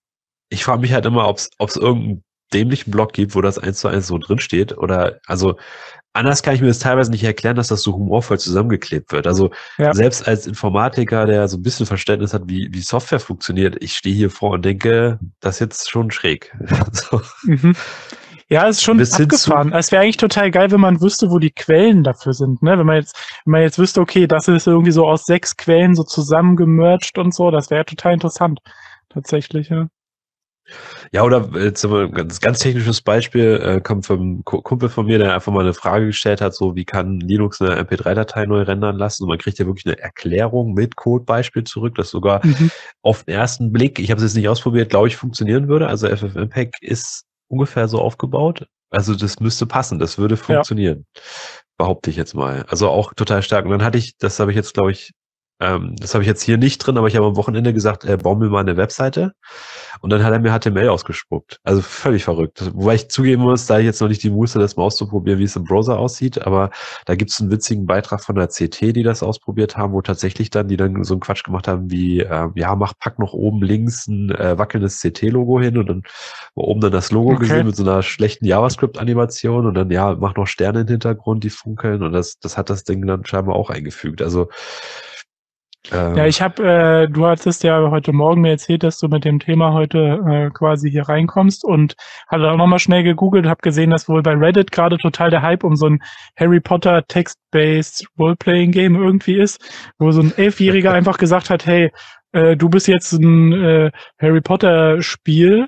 ich 0.49 0.63
frage 0.63 0.81
mich 0.81 0.93
halt 0.93 1.05
immer, 1.05 1.27
ob 1.27 1.37
es 1.37 1.75
irgendeinen 1.75 2.23
dämlichen 2.53 2.91
Blog 2.91 3.13
gibt, 3.13 3.35
wo 3.35 3.41
das 3.41 3.57
eins 3.57 3.79
zu 3.79 3.87
eins 3.87 4.07
so 4.07 4.17
drin 4.17 4.39
steht. 4.39 4.77
Oder 4.77 5.19
also 5.25 5.55
anders 6.13 6.43
kann 6.43 6.55
ich 6.55 6.61
mir 6.61 6.67
das 6.67 6.79
teilweise 6.79 7.11
nicht 7.11 7.23
erklären, 7.23 7.55
dass 7.55 7.67
das 7.67 7.81
so 7.81 7.93
humorvoll 7.93 8.39
zusammengeklebt 8.39 9.11
wird. 9.11 9.27
Also 9.27 9.51
ja. 9.77 9.93
selbst 9.93 10.27
als 10.27 10.47
Informatiker, 10.47 11.25
der 11.25 11.47
so 11.47 11.57
ein 11.57 11.61
bisschen 11.61 11.85
Verständnis 11.85 12.33
hat, 12.33 12.43
wie, 12.47 12.69
wie 12.71 12.81
Software 12.81 13.19
funktioniert, 13.19 13.81
ich 13.81 13.93
stehe 13.93 14.15
hier 14.15 14.29
vor 14.29 14.51
und 14.51 14.65
denke, 14.65 15.19
das 15.39 15.55
ist 15.55 15.59
jetzt 15.59 15.89
schon 15.89 16.11
schräg. 16.11 16.55
so. 16.91 17.21
mhm. 17.43 17.75
Ja, 18.49 18.67
ist 18.67 18.83
schon 18.83 18.97
Bis 18.97 19.13
abgefahren. 19.13 19.71
Es 19.71 19.93
wäre 19.93 20.03
eigentlich 20.03 20.17
total 20.17 20.51
geil, 20.51 20.71
wenn 20.71 20.81
man 20.81 20.99
wüsste, 20.99 21.31
wo 21.31 21.39
die 21.39 21.51
Quellen 21.51 22.03
dafür 22.03 22.33
sind. 22.33 22.61
Ne? 22.61 22.77
Wenn 22.77 22.85
man 22.85 22.97
jetzt, 22.97 23.15
wenn 23.45 23.53
man 23.53 23.61
jetzt 23.61 23.79
wüsste, 23.79 24.01
okay, 24.01 24.27
das 24.27 24.49
ist 24.49 24.67
irgendwie 24.67 24.91
so 24.91 25.07
aus 25.07 25.23
sechs 25.23 25.55
Quellen 25.55 25.95
so 25.95 26.03
zusammengemercht 26.03 27.17
und 27.17 27.33
so, 27.33 27.49
das 27.49 27.69
wäre 27.69 27.85
total 27.85 28.13
interessant. 28.13 28.59
Tatsächlich, 29.07 29.69
ja. 29.69 29.87
Ja, 31.11 31.23
oder 31.23 31.49
jetzt 31.55 31.85
ein 31.85 32.11
ganz, 32.11 32.39
ganz 32.39 32.59
technisches 32.59 33.01
Beispiel, 33.01 33.61
äh, 33.63 33.81
kommt 33.81 34.05
vom 34.05 34.43
Kumpel 34.45 34.89
von 34.89 35.05
mir, 35.05 35.17
der 35.17 35.33
einfach 35.33 35.51
mal 35.51 35.61
eine 35.61 35.73
Frage 35.73 36.07
gestellt 36.07 36.41
hat, 36.41 36.55
so 36.55 36.75
wie 36.75 36.85
kann 36.85 37.19
Linux 37.19 37.61
eine 37.61 37.81
MP3-Datei 37.81 38.45
neu 38.45 38.61
rendern 38.61 38.97
lassen? 38.97 39.23
Und 39.23 39.29
man 39.29 39.37
kriegt 39.37 39.59
ja 39.59 39.65
wirklich 39.65 39.85
eine 39.85 39.99
Erklärung 39.99 40.73
mit 40.73 40.95
Codebeispiel 40.95 41.63
zurück, 41.63 41.95
das 41.95 42.09
sogar 42.09 42.45
mhm. 42.45 42.71
auf 43.01 43.23
den 43.23 43.35
ersten 43.35 43.71
Blick, 43.71 43.99
ich 43.99 44.11
habe 44.11 44.19
es 44.19 44.23
jetzt 44.23 44.35
nicht 44.35 44.49
ausprobiert, 44.49 44.89
glaube 44.89 45.07
ich, 45.07 45.17
funktionieren 45.17 45.67
würde. 45.67 45.87
Also 45.87 46.07
FFmpeg 46.07 46.75
ist 46.81 47.25
ungefähr 47.47 47.87
so 47.87 47.99
aufgebaut. 47.99 48.67
Also 48.89 49.15
das 49.15 49.39
müsste 49.39 49.65
passen, 49.65 49.99
das 49.99 50.17
würde 50.17 50.37
funktionieren. 50.37 51.05
Ja. 51.15 51.21
Behaupte 51.77 52.09
ich 52.09 52.15
jetzt 52.15 52.35
mal. 52.35 52.65
Also 52.67 52.89
auch 52.89 53.13
total 53.13 53.41
stark. 53.41 53.65
Und 53.65 53.71
dann 53.71 53.83
hatte 53.83 53.97
ich, 53.97 54.17
das 54.17 54.39
habe 54.39 54.51
ich 54.51 54.57
jetzt, 54.57 54.73
glaube 54.73 54.91
ich, 54.91 55.13
ähm, 55.61 55.95
das 55.97 56.13
habe 56.13 56.23
ich 56.23 56.27
jetzt 56.27 56.41
hier 56.41 56.57
nicht 56.57 56.79
drin, 56.79 56.97
aber 56.97 57.07
ich 57.07 57.15
habe 57.15 57.27
am 57.27 57.35
Wochenende 57.35 57.73
gesagt, 57.73 58.03
äh, 58.03 58.17
bau 58.17 58.35
mir 58.35 58.49
mal 58.49 58.59
eine 58.59 58.77
Webseite. 58.77 59.33
Und 60.01 60.09
dann 60.09 60.23
hat 60.23 60.33
er 60.33 60.39
mir 60.39 60.51
HTML 60.51 60.89
ausgespuckt. 60.89 61.59
Also 61.63 61.81
völlig 61.81 62.23
verrückt. 62.23 62.71
Wobei 62.73 62.95
ich 62.95 63.09
zugeben 63.09 63.43
muss, 63.43 63.67
da 63.67 63.77
ich 63.77 63.85
jetzt 63.85 64.01
noch 64.01 64.07
nicht 64.07 64.23
die 64.23 64.31
Muße, 64.31 64.57
das 64.57 64.75
mal 64.75 64.83
auszuprobieren, 64.83 65.39
wie 65.39 65.43
es 65.43 65.55
im 65.55 65.63
Browser 65.63 65.99
aussieht. 65.99 66.45
Aber 66.45 66.71
da 67.05 67.13
gibt 67.13 67.29
es 67.29 67.39
einen 67.39 67.51
witzigen 67.51 67.85
Beitrag 67.85 68.23
von 68.23 68.35
der 68.35 68.47
CT, 68.47 68.81
die 68.95 69.03
das 69.03 69.21
ausprobiert 69.21 69.77
haben, 69.77 69.93
wo 69.93 70.01
tatsächlich 70.01 70.49
dann, 70.49 70.67
die 70.67 70.77
dann 70.77 71.03
so 71.03 71.13
einen 71.13 71.21
Quatsch 71.21 71.43
gemacht 71.43 71.67
haben 71.67 71.91
wie, 71.91 72.21
äh, 72.21 72.49
ja, 72.55 72.75
mach, 72.75 72.93
pack 72.99 73.19
noch 73.19 73.33
oben 73.33 73.61
links 73.61 74.07
ein 74.07 74.31
äh, 74.31 74.57
wackelndes 74.57 74.99
CT-Logo 75.01 75.61
hin 75.61 75.77
und 75.77 75.87
dann 75.87 76.01
war 76.55 76.63
oben 76.63 76.81
dann 76.81 76.91
das 76.91 77.11
Logo 77.11 77.33
okay. 77.33 77.41
gesehen 77.41 77.67
mit 77.67 77.75
so 77.75 77.83
einer 77.83 78.01
schlechten 78.01 78.45
JavaScript-Animation 78.45 79.67
und 79.67 79.75
dann, 79.75 79.91
ja, 79.91 80.15
mach 80.15 80.35
noch 80.35 80.47
Sterne 80.47 80.81
im 80.81 80.87
Hintergrund, 80.87 81.43
die 81.43 81.51
funkeln. 81.51 82.01
Und 82.01 82.13
das, 82.13 82.39
das 82.39 82.57
hat 82.57 82.71
das 82.71 82.83
Ding 82.83 83.05
dann 83.05 83.23
scheinbar 83.25 83.55
auch 83.55 83.69
eingefügt. 83.69 84.23
Also 84.23 84.49
ähm, 85.91 86.15
ja, 86.15 86.27
ich 86.27 86.41
habe, 86.41 86.63
äh, 86.63 87.07
du 87.07 87.25
hattest 87.25 87.63
ja 87.63 87.89
heute 87.89 88.13
Morgen 88.13 88.41
mir 88.41 88.51
erzählt, 88.51 88.83
dass 88.83 88.99
du 88.99 89.07
mit 89.07 89.25
dem 89.25 89.39
Thema 89.39 89.73
heute 89.73 90.19
äh, 90.29 90.49
quasi 90.51 90.91
hier 90.91 91.09
reinkommst 91.09 91.65
und 91.65 91.95
hatte 92.27 92.51
auch 92.51 92.57
nochmal 92.57 92.79
schnell 92.79 93.03
gegoogelt, 93.03 93.47
habe 93.47 93.61
gesehen, 93.61 93.89
dass 93.89 94.07
wohl 94.07 94.21
bei 94.21 94.33
Reddit 94.33 94.71
gerade 94.71 94.97
total 94.97 95.31
der 95.31 95.41
Hype 95.41 95.63
um 95.63 95.75
so 95.75 95.87
ein 95.87 96.03
Harry 96.37 96.59
Potter 96.59 97.03
Text-based 97.07 98.05
Role-Playing-Game 98.19 98.95
irgendwie 98.95 99.39
ist, 99.39 99.59
wo 99.97 100.11
so 100.11 100.21
ein 100.21 100.33
Elfjähriger 100.37 100.91
einfach 100.93 101.17
gesagt 101.17 101.49
hat, 101.49 101.65
hey, 101.65 101.91
äh, 102.33 102.55
du 102.55 102.69
bist 102.69 102.87
jetzt 102.87 103.13
ein 103.13 103.51
äh, 103.51 103.91
Harry 104.21 104.41
Potter-Spiel 104.41 105.67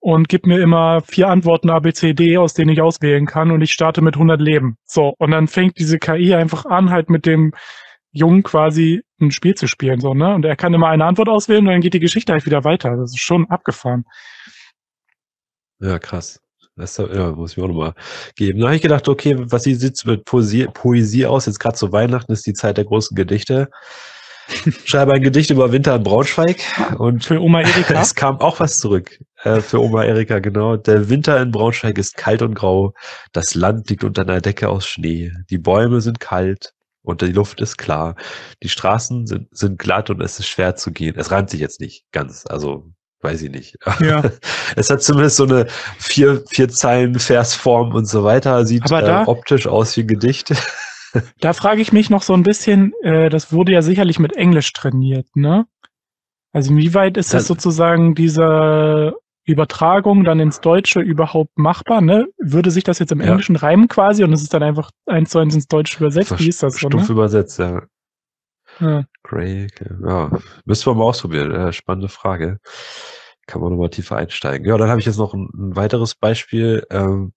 und 0.00 0.28
gib 0.28 0.46
mir 0.46 0.60
immer 0.60 1.02
vier 1.02 1.28
Antworten 1.28 1.70
ABCD, 1.70 2.38
aus 2.38 2.54
denen 2.54 2.70
ich 2.70 2.80
auswählen 2.80 3.26
kann 3.26 3.50
und 3.50 3.62
ich 3.62 3.72
starte 3.72 4.00
mit 4.00 4.14
100 4.14 4.40
Leben. 4.40 4.76
So, 4.84 5.14
und 5.18 5.32
dann 5.32 5.48
fängt 5.48 5.78
diese 5.78 5.98
KI 5.98 6.34
einfach 6.34 6.64
an, 6.66 6.90
halt 6.90 7.10
mit 7.10 7.26
dem 7.26 7.52
Jungen 8.12 8.42
quasi 8.42 9.02
ein 9.20 9.30
Spiel 9.30 9.54
zu 9.54 9.66
spielen, 9.66 10.00
so, 10.00 10.14
ne? 10.14 10.34
Und 10.34 10.44
er 10.44 10.56
kann 10.56 10.74
immer 10.74 10.88
eine 10.88 11.04
Antwort 11.04 11.28
auswählen 11.28 11.66
und 11.66 11.72
dann 11.72 11.80
geht 11.80 11.94
die 11.94 12.00
Geschichte 12.00 12.32
halt 12.32 12.46
wieder 12.46 12.64
weiter. 12.64 12.96
Das 12.96 13.10
ist 13.10 13.20
schon 13.20 13.48
abgefahren. 13.50 14.04
Ja, 15.80 15.98
krass. 15.98 16.40
Das 16.76 16.96
ja, 16.96 17.32
muss 17.32 17.52
ich 17.52 17.62
auch 17.62 17.68
nochmal 17.68 17.94
geben. 18.36 18.60
Da 18.60 18.66
habe 18.68 18.76
ich 18.76 18.82
gedacht, 18.82 19.06
okay, 19.08 19.36
was 19.38 19.64
sieht 19.64 20.06
mit 20.06 20.24
Poesie, 20.24 20.66
Poesie 20.72 21.26
aus? 21.26 21.46
Jetzt 21.46 21.58
gerade 21.58 21.76
zu 21.76 21.92
Weihnachten 21.92 22.32
ist 22.32 22.46
die 22.46 22.54
Zeit 22.54 22.78
der 22.78 22.84
großen 22.84 23.14
Gedichte. 23.14 23.68
Schreibe 24.84 25.12
ein 25.12 25.22
Gedicht 25.22 25.50
über 25.50 25.72
Winter 25.72 25.94
in 25.94 26.02
Braunschweig 26.02 26.56
und 26.98 27.24
für 27.24 27.40
Oma 27.40 27.60
Erika. 27.62 28.00
es 28.00 28.14
kam 28.14 28.40
auch 28.40 28.60
was 28.60 28.78
zurück. 28.78 29.18
Äh, 29.42 29.60
für 29.60 29.80
Oma 29.80 30.04
Erika, 30.04 30.38
genau. 30.38 30.76
Der 30.76 31.08
Winter 31.08 31.40
in 31.40 31.50
Braunschweig 31.50 31.98
ist 31.98 32.16
kalt 32.16 32.42
und 32.42 32.54
grau. 32.54 32.94
Das 33.32 33.54
Land 33.54 33.90
liegt 33.90 34.02
unter 34.02 34.22
einer 34.22 34.40
Decke 34.40 34.68
aus 34.68 34.86
Schnee. 34.86 35.32
Die 35.50 35.58
Bäume 35.58 36.00
sind 36.00 36.18
kalt 36.18 36.72
und 37.02 37.22
die 37.22 37.32
Luft 37.32 37.60
ist 37.60 37.76
klar. 37.76 38.16
Die 38.62 38.68
Straßen 38.68 39.26
sind, 39.26 39.48
sind 39.50 39.78
glatt 39.78 40.10
und 40.10 40.20
es 40.20 40.38
ist 40.38 40.48
schwer 40.48 40.76
zu 40.76 40.92
gehen. 40.92 41.14
Es 41.16 41.30
reimt 41.30 41.50
sich 41.50 41.60
jetzt 41.60 41.80
nicht 41.80 42.04
ganz, 42.12 42.44
also 42.46 42.90
weiß 43.22 43.42
ich 43.42 43.50
nicht. 43.50 43.76
Ja. 44.00 44.22
es 44.76 44.90
hat 44.90 45.02
zumindest 45.02 45.36
so 45.36 45.44
eine 45.44 45.66
vier, 45.98 46.42
vier 46.48 46.68
Zeilen 46.68 47.18
Versform 47.18 47.94
und 47.94 48.06
so 48.06 48.24
weiter. 48.24 48.64
Sieht 48.66 48.86
äh, 48.86 49.00
da, 49.00 49.22
äh, 49.22 49.26
optisch 49.26 49.66
aus 49.66 49.96
wie 49.96 50.06
Gedichte. 50.06 50.56
da 51.40 51.52
frage 51.52 51.82
ich 51.82 51.92
mich 51.92 52.10
noch 52.10 52.22
so 52.22 52.34
ein 52.34 52.42
bisschen, 52.42 52.92
äh, 53.02 53.28
das 53.28 53.52
wurde 53.52 53.72
ja 53.72 53.82
sicherlich 53.82 54.18
mit 54.18 54.36
Englisch 54.36 54.72
trainiert, 54.72 55.26
ne? 55.34 55.66
Also 56.52 56.72
inwieweit 56.72 57.16
ist 57.16 57.32
das, 57.32 57.42
das 57.42 57.48
sozusagen 57.48 58.14
dieser 58.14 59.14
Übertragung 59.50 60.24
dann 60.24 60.40
ins 60.40 60.60
Deutsche 60.60 61.00
überhaupt 61.00 61.58
machbar? 61.58 62.00
Ne? 62.00 62.28
Würde 62.38 62.70
sich 62.70 62.84
das 62.84 62.98
jetzt 62.98 63.12
im 63.12 63.20
Englischen 63.20 63.56
ja. 63.56 63.60
reimen 63.60 63.88
quasi 63.88 64.24
und 64.24 64.32
es 64.32 64.42
ist 64.42 64.54
dann 64.54 64.62
einfach 64.62 64.90
eins 65.06 65.30
zu 65.30 65.38
eins 65.38 65.54
ins 65.54 65.66
Deutsche 65.66 65.98
übersetzt? 65.98 66.38
Wie 66.38 66.48
ist 66.48 66.62
das 66.62 66.74
so? 66.74 66.88
Stumpf 66.88 67.08
ne? 67.08 67.12
übersetzt, 67.12 67.58
ja. 67.58 67.82
Ja. 68.78 69.04
Craig, 69.22 69.72
ja. 70.06 70.30
Müssen 70.64 70.86
wir 70.86 70.94
mal 70.94 71.04
ausprobieren. 71.04 71.72
Spannende 71.72 72.08
Frage. 72.08 72.58
Kann 73.46 73.60
man 73.60 73.72
nochmal 73.72 73.90
tiefer 73.90 74.16
einsteigen. 74.16 74.66
Ja, 74.66 74.76
dann 74.78 74.88
habe 74.88 75.00
ich 75.00 75.06
jetzt 75.06 75.18
noch 75.18 75.34
ein, 75.34 75.48
ein 75.54 75.76
weiteres 75.76 76.14
Beispiel. 76.14 76.86
Ähm, 76.90 77.32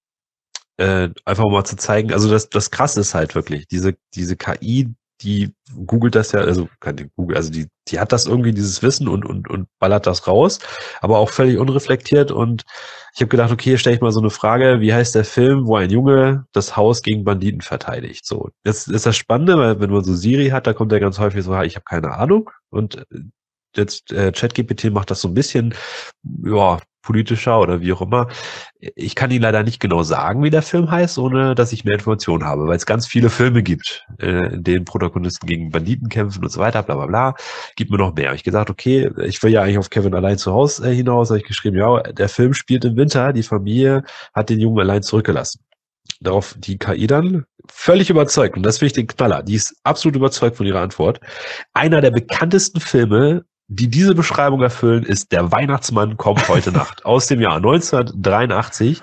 äh, 0.77 1.10
einfach 1.25 1.46
mal 1.46 1.63
zu 1.63 1.75
zeigen, 1.75 2.12
also 2.13 2.29
das, 2.29 2.50
das 2.50 2.72
krasse 2.72 3.00
ist 3.01 3.13
halt 3.13 3.36
wirklich, 3.36 3.67
diese, 3.67 3.93
diese 4.15 4.36
KI, 4.36 4.93
die 5.24 5.53
googelt 5.86 6.15
das 6.15 6.32
ja, 6.34 6.42
also 6.42 6.70
kann 6.80 6.98
die 6.98 7.10
Google, 7.15 7.38
also 7.38 7.51
die, 7.51 7.68
die 7.88 8.00
hat 8.00 8.12
das 8.12 8.25
irgendwie, 8.25 8.51
dieses 8.51 8.84
Wissen 8.84 9.08
und, 9.08 9.25
und, 9.25 9.50
und 9.50 9.68
ballert 9.80 10.06
das 10.06 10.27
raus, 10.27 10.60
aber 11.01 11.18
auch 11.18 11.30
völlig 11.30 11.58
unreflektiert. 11.58 12.32
Und 12.32 12.63
ich 13.15 13.22
habe 13.22 13.30
gedacht, 13.30 13.51
okay, 13.51 13.77
stelle 13.77 13.96
ich 13.96 14.01
mal 14.01 14.12
so 14.12 14.20
eine 14.20 14.30
Frage, 14.30 14.82
wie 14.82 14.94
heißt 14.94 15.15
der 15.15 15.25
Film, 15.25 15.65
wo 15.65 15.77
ein 15.77 15.89
Junge 15.89 16.46
das 16.51 16.75
Haus 16.75 17.01
gegen 17.01 17.24
Banditen 17.24 17.62
verteidigt? 17.62 18.25
So, 18.25 18.50
jetzt 18.65 18.88
ist 18.88 19.06
das 19.06 19.15
Spannende, 19.15 19.58
weil 19.58 19.80
wenn 19.80 19.92
man 19.92 20.03
so 20.03 20.13
Siri 20.13 20.50
hat, 20.50 20.68
da 20.68 20.74
kommt 20.74 20.92
ja 20.92 21.00
ganz 21.00 21.20
häufig 21.20 21.44
so, 21.44 21.60
ich 21.62 21.75
habe 21.75 21.86
keine 21.86 22.12
Ahnung. 22.12 22.50
Und 22.70 22.98
äh, 22.98 23.06
jetzt 23.77 24.12
äh, 24.12 24.32
ChatGPT 24.32 24.92
macht 24.92 25.12
das 25.12 25.22
so 25.22 25.27
ein 25.27 25.34
bisschen, 25.34 25.74
ja, 26.44 26.80
politischer 27.03 27.60
oder 27.60 27.82
wie 27.82 27.94
auch 27.94 28.01
immer. 28.01 28.27
Ich 28.80 29.13
kann 29.13 29.30
Ihnen 29.30 29.44
leider 29.44 29.62
nicht 29.62 29.80
genau 29.80 30.01
sagen, 30.01 30.42
wie 30.42 30.50
der 30.50 30.63
Film 30.63 30.89
heißt, 30.89 31.20
ohne 31.20 31.53
dass 31.53 31.72
ich 31.72 31.86
mehr 31.86 31.96
Informationen 31.96 32.44
habe, 32.46 32.65
weil 32.68 32.77
es 32.77 32.86
ganz 32.86 33.06
viele 33.06 33.30
Filme 33.30 33.62
gibt, 33.62 34.08
äh, 34.20 34.56
in 34.56 34.63
denen 34.63 34.86
Protagonisten 34.86 35.46
gegen 35.46 35.70
Banditen 35.70 36.10
kämpfen 36.10 36.44
und 36.44 36.50
so 36.50 36.60
weiter, 36.60 36.82
bla 36.82 36.96
bla 36.96 37.06
bla. 37.06 37.36
Gibt 37.75 37.92
mir 37.92 37.98
noch 37.98 38.15
mehr. 38.15 38.30
Hab 38.30 38.36
ich 38.36 38.44
gesagt, 38.44 38.70
okay, 38.70 39.12
ich 39.24 39.44
will 39.44 39.51
ja 39.51 39.62
eigentlich 39.62 39.77
auf 39.77 39.89
Kevin 39.89 40.15
allein 40.15 40.38
zu 40.38 40.51
Hause 40.53 40.89
äh, 40.89 40.96
hinaus, 40.96 41.30
habe 41.30 41.39
ich 41.39 41.46
geschrieben, 41.46 41.77
ja, 41.77 42.01
der 42.01 42.30
Film 42.30 42.53
spielt 42.53 42.86
im 42.86 42.96
Winter, 42.96 43.34
die 43.34 43.44
Familie 43.44 44.03
hat 44.34 44.50
den 44.50 44.60
Jungen 44.60 44.80
allein 44.80 45.03
zurückgelassen. 45.03 45.60
Darauf 46.22 46.56
die 46.58 46.77
KI 46.77 47.08
dann 47.08 47.46
völlig 47.70 48.10
überzeugt, 48.10 48.56
und 48.56 48.63
das 48.63 48.77
finde 48.77 48.88
ich 48.88 48.94
den 48.94 49.08
Knaller, 49.08 49.44
die 49.44 49.56
ist 49.56 49.75
absolut 49.84 50.15
überzeugt 50.15 50.58
von 50.58 50.65
ihrer 50.65 50.82
Antwort. 50.82 51.20
Einer 51.74 52.01
der 52.01 52.12
bekanntesten 52.12 52.80
Filme 52.80 53.46
die 53.67 53.88
diese 53.88 54.15
Beschreibung 54.15 54.62
erfüllen, 54.62 55.03
ist 55.03 55.32
Der 55.32 55.51
Weihnachtsmann 55.51 56.17
kommt 56.17 56.48
heute 56.48 56.72
Nacht 56.74 57.05
aus 57.05 57.27
dem 57.27 57.41
Jahr 57.41 57.58
1983. 57.58 59.01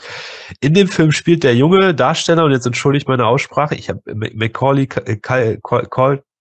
In 0.61 0.75
dem 0.75 0.89
Film 0.89 1.13
spielt 1.13 1.43
der 1.43 1.57
junge 1.57 1.95
Darsteller, 1.95 2.45
und 2.45 2.53
jetzt 2.53 2.67
entschuldige 2.67 3.03
ich 3.03 3.09
meine 3.09 3.27
Aussprache, 3.27 3.75
ich 3.75 3.89
habe 3.89 4.03
Macaulay 4.15 4.87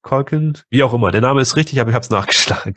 Culkin, 0.01 0.57
wie 0.69 0.83
auch 0.83 0.93
immer, 0.93 1.11
der 1.11 1.21
Name 1.21 1.41
ist 1.41 1.55
richtig, 1.55 1.79
aber 1.79 1.89
ich 1.89 1.95
habe 1.95 2.03
es 2.03 2.09
nachgeschlagen. 2.09 2.75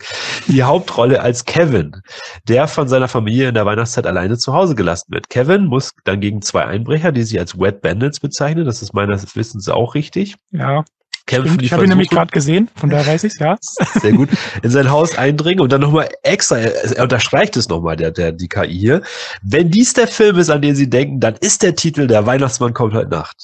Die 0.48 0.62
Hauptrolle 0.62 1.20
als 1.20 1.44
Kevin, 1.44 2.02
der 2.48 2.66
von 2.66 2.88
seiner 2.88 3.08
Familie 3.08 3.48
in 3.48 3.54
der 3.54 3.64
Weihnachtszeit 3.64 4.06
alleine 4.06 4.38
zu 4.38 4.52
Hause 4.52 4.74
gelassen 4.74 5.12
wird. 5.12 5.28
Kevin 5.28 5.66
muss 5.66 5.92
dann 6.04 6.20
gegen 6.20 6.42
zwei 6.42 6.64
Einbrecher, 6.64 7.12
die 7.12 7.22
sich 7.22 7.38
als 7.38 7.58
Wet 7.58 7.80
Bandits 7.80 8.20
bezeichnen, 8.20 8.64
das 8.64 8.82
ist 8.82 8.92
meines 8.92 9.36
Wissens 9.36 9.68
auch 9.68 9.94
richtig. 9.94 10.36
Ja 10.50 10.84
kämpfen. 11.26 11.58
ich 11.60 11.72
habe 11.72 11.84
ihn 11.84 11.88
nämlich 11.88 12.10
gerade 12.10 12.30
gesehen, 12.30 12.68
von 12.76 12.90
daher 12.90 13.06
weiß 13.06 13.24
ich 13.24 13.34
ja. 13.38 13.56
Sehr 14.00 14.12
gut. 14.12 14.28
In 14.62 14.70
sein 14.70 14.90
Haus 14.90 15.16
eindringen 15.16 15.60
und 15.60 15.72
dann 15.72 15.80
nochmal 15.80 16.08
extra, 16.22 16.58
er 16.58 17.02
unterstreicht 17.02 17.56
es 17.56 17.68
nochmal, 17.68 17.96
der, 17.96 18.10
der, 18.10 18.32
die 18.32 18.48
KI 18.48 18.78
hier. 18.78 19.02
Wenn 19.42 19.70
dies 19.70 19.92
der 19.94 20.08
Film 20.08 20.38
ist, 20.38 20.50
an 20.50 20.62
den 20.62 20.74
Sie 20.74 20.90
denken, 20.90 21.20
dann 21.20 21.34
ist 21.40 21.62
der 21.62 21.74
Titel 21.74 22.06
Der 22.06 22.26
Weihnachtsmann 22.26 22.74
kommt 22.74 22.94
heute 22.94 23.10
Nacht. 23.10 23.36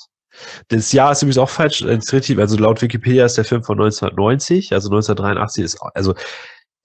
Das 0.68 0.92
Jahr 0.92 1.12
ist 1.12 1.22
übrigens 1.22 1.38
auch 1.38 1.50
falsch, 1.50 1.82
also 1.82 2.56
laut 2.56 2.80
Wikipedia 2.80 3.24
ist 3.24 3.36
der 3.36 3.44
Film 3.44 3.64
von 3.64 3.78
1990, 3.78 4.72
also 4.72 4.88
1983 4.88 5.64
ist, 5.64 5.78
also 5.94 6.14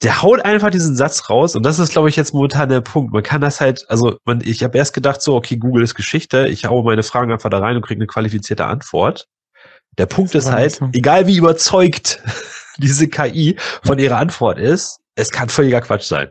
der 0.04 0.22
haut 0.22 0.44
einfach 0.44 0.70
diesen 0.70 0.96
Satz 0.96 1.30
raus 1.30 1.56
und 1.56 1.64
das 1.64 1.80
ist, 1.80 1.94
glaube 1.94 2.10
ich, 2.10 2.16
jetzt 2.16 2.34
momentan 2.34 2.70
der 2.70 2.82
Punkt. 2.82 3.14
Man 3.14 3.24
kann 3.24 3.42
das 3.42 3.62
halt, 3.62 3.86
also 3.90 4.18
man, 4.26 4.42
ich 4.44 4.64
habe 4.64 4.78
erst 4.78 4.94
gedacht, 4.94 5.22
so, 5.22 5.36
okay, 5.36 5.58
Google 5.58 5.84
ist 5.84 5.96
Geschichte, 5.96 6.48
ich 6.48 6.66
haue 6.66 6.84
meine 6.84 7.04
Fragen 7.04 7.32
einfach 7.32 7.50
da 7.50 7.60
rein 7.60 7.78
und 7.78 7.84
kriege 7.84 8.00
eine 8.00 8.08
qualifizierte 8.08 8.66
Antwort. 8.66 9.28
Der 9.98 10.06
Punkt 10.06 10.34
ist 10.36 10.52
halt, 10.52 10.82
egal 10.94 11.28
wie 11.28 11.38
überzeugt 11.38 12.22
diese 12.78 13.08
KI 13.08 13.58
von 13.84 14.00
ihrer 14.00 14.18
Antwort 14.18 14.58
ist, 14.58 15.00
es 15.16 15.30
kann 15.30 15.50
völliger 15.50 15.82
Quatsch 15.82 16.06
sein. 16.06 16.30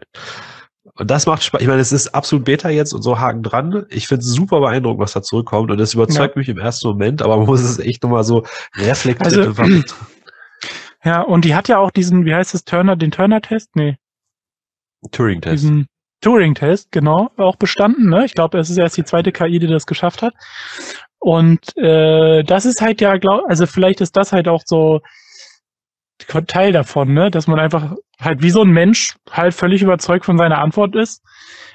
Und 0.95 1.11
das 1.11 1.27
macht 1.27 1.43
Spaß. 1.43 1.61
Ich 1.63 1.69
meine, 1.69 1.81
es 1.81 1.93
ist 1.93 2.09
absolut 2.09 2.45
Beta 2.45 2.69
jetzt 2.69 2.93
und 2.93 3.03
so 3.03 3.19
Haken 3.19 3.43
dran. 3.43 3.87
Ich 3.89 4.09
finde 4.09 4.23
es 4.23 4.33
super 4.33 4.61
beeindruckend, 4.61 5.01
was 5.01 5.13
da 5.13 5.23
zurückkommt. 5.23 5.71
Und 5.71 5.79
das 5.79 5.95
überzeugt 5.95 6.35
ja. 6.35 6.41
mich 6.41 6.49
im 6.49 6.59
ersten 6.59 6.89
Moment, 6.89 7.23
aber 7.23 7.37
man 7.37 7.47
muss 7.47 7.63
es 7.63 7.79
echt 7.79 8.03
nochmal 8.03 8.25
so 8.25 8.45
reflektiert 8.77 9.59
also, 9.59 9.63
Ja, 11.05 11.23
und 11.23 11.45
die 11.45 11.55
hat 11.55 11.69
ja 11.69 11.79
auch 11.79 11.91
diesen, 11.91 12.25
wie 12.25 12.35
heißt 12.35 12.55
es, 12.55 12.65
Turner, 12.65 12.97
den 12.97 13.11
Turner-Test? 13.11 13.75
Nee. 13.75 13.97
Turing-Test. 15.11 15.63
Diesen 15.63 15.87
Turing-Test, 16.21 16.93
genau, 16.93 17.31
auch 17.37 17.57
bestanden. 17.57 18.09
Ne? 18.09 18.25
Ich 18.25 18.35
glaube, 18.35 18.59
es 18.59 18.71
ist 18.71 18.79
erst 18.79 18.97
die 18.97 19.05
zweite 19.05 19.33
KI, 19.33 19.59
die 19.59 19.67
das 19.67 19.87
geschafft 19.87 20.23
hat. 20.23 20.35
Und 21.23 21.77
äh, 21.77 22.43
das 22.43 22.65
ist 22.67 22.83
halt 22.83 23.01
ja, 23.01 23.17
glaub, 23.17 23.49
also 23.49 23.67
vielleicht 23.67 24.01
ist 24.01 24.17
das 24.17 24.33
halt 24.33 24.49
auch 24.49 24.63
so 24.67 25.01
Teil 26.49 26.73
davon, 26.73 27.15
ne, 27.15 27.31
dass 27.31 27.47
man 27.47 27.61
einfach 27.61 27.95
halt 28.21 28.43
wie 28.43 28.51
so 28.51 28.63
ein 28.63 28.71
Mensch 28.71 29.15
halt 29.31 29.55
völlig 29.55 29.83
überzeugt 29.83 30.25
von 30.25 30.37
seiner 30.37 30.59
Antwort 30.59 30.97
ist. 30.97 31.23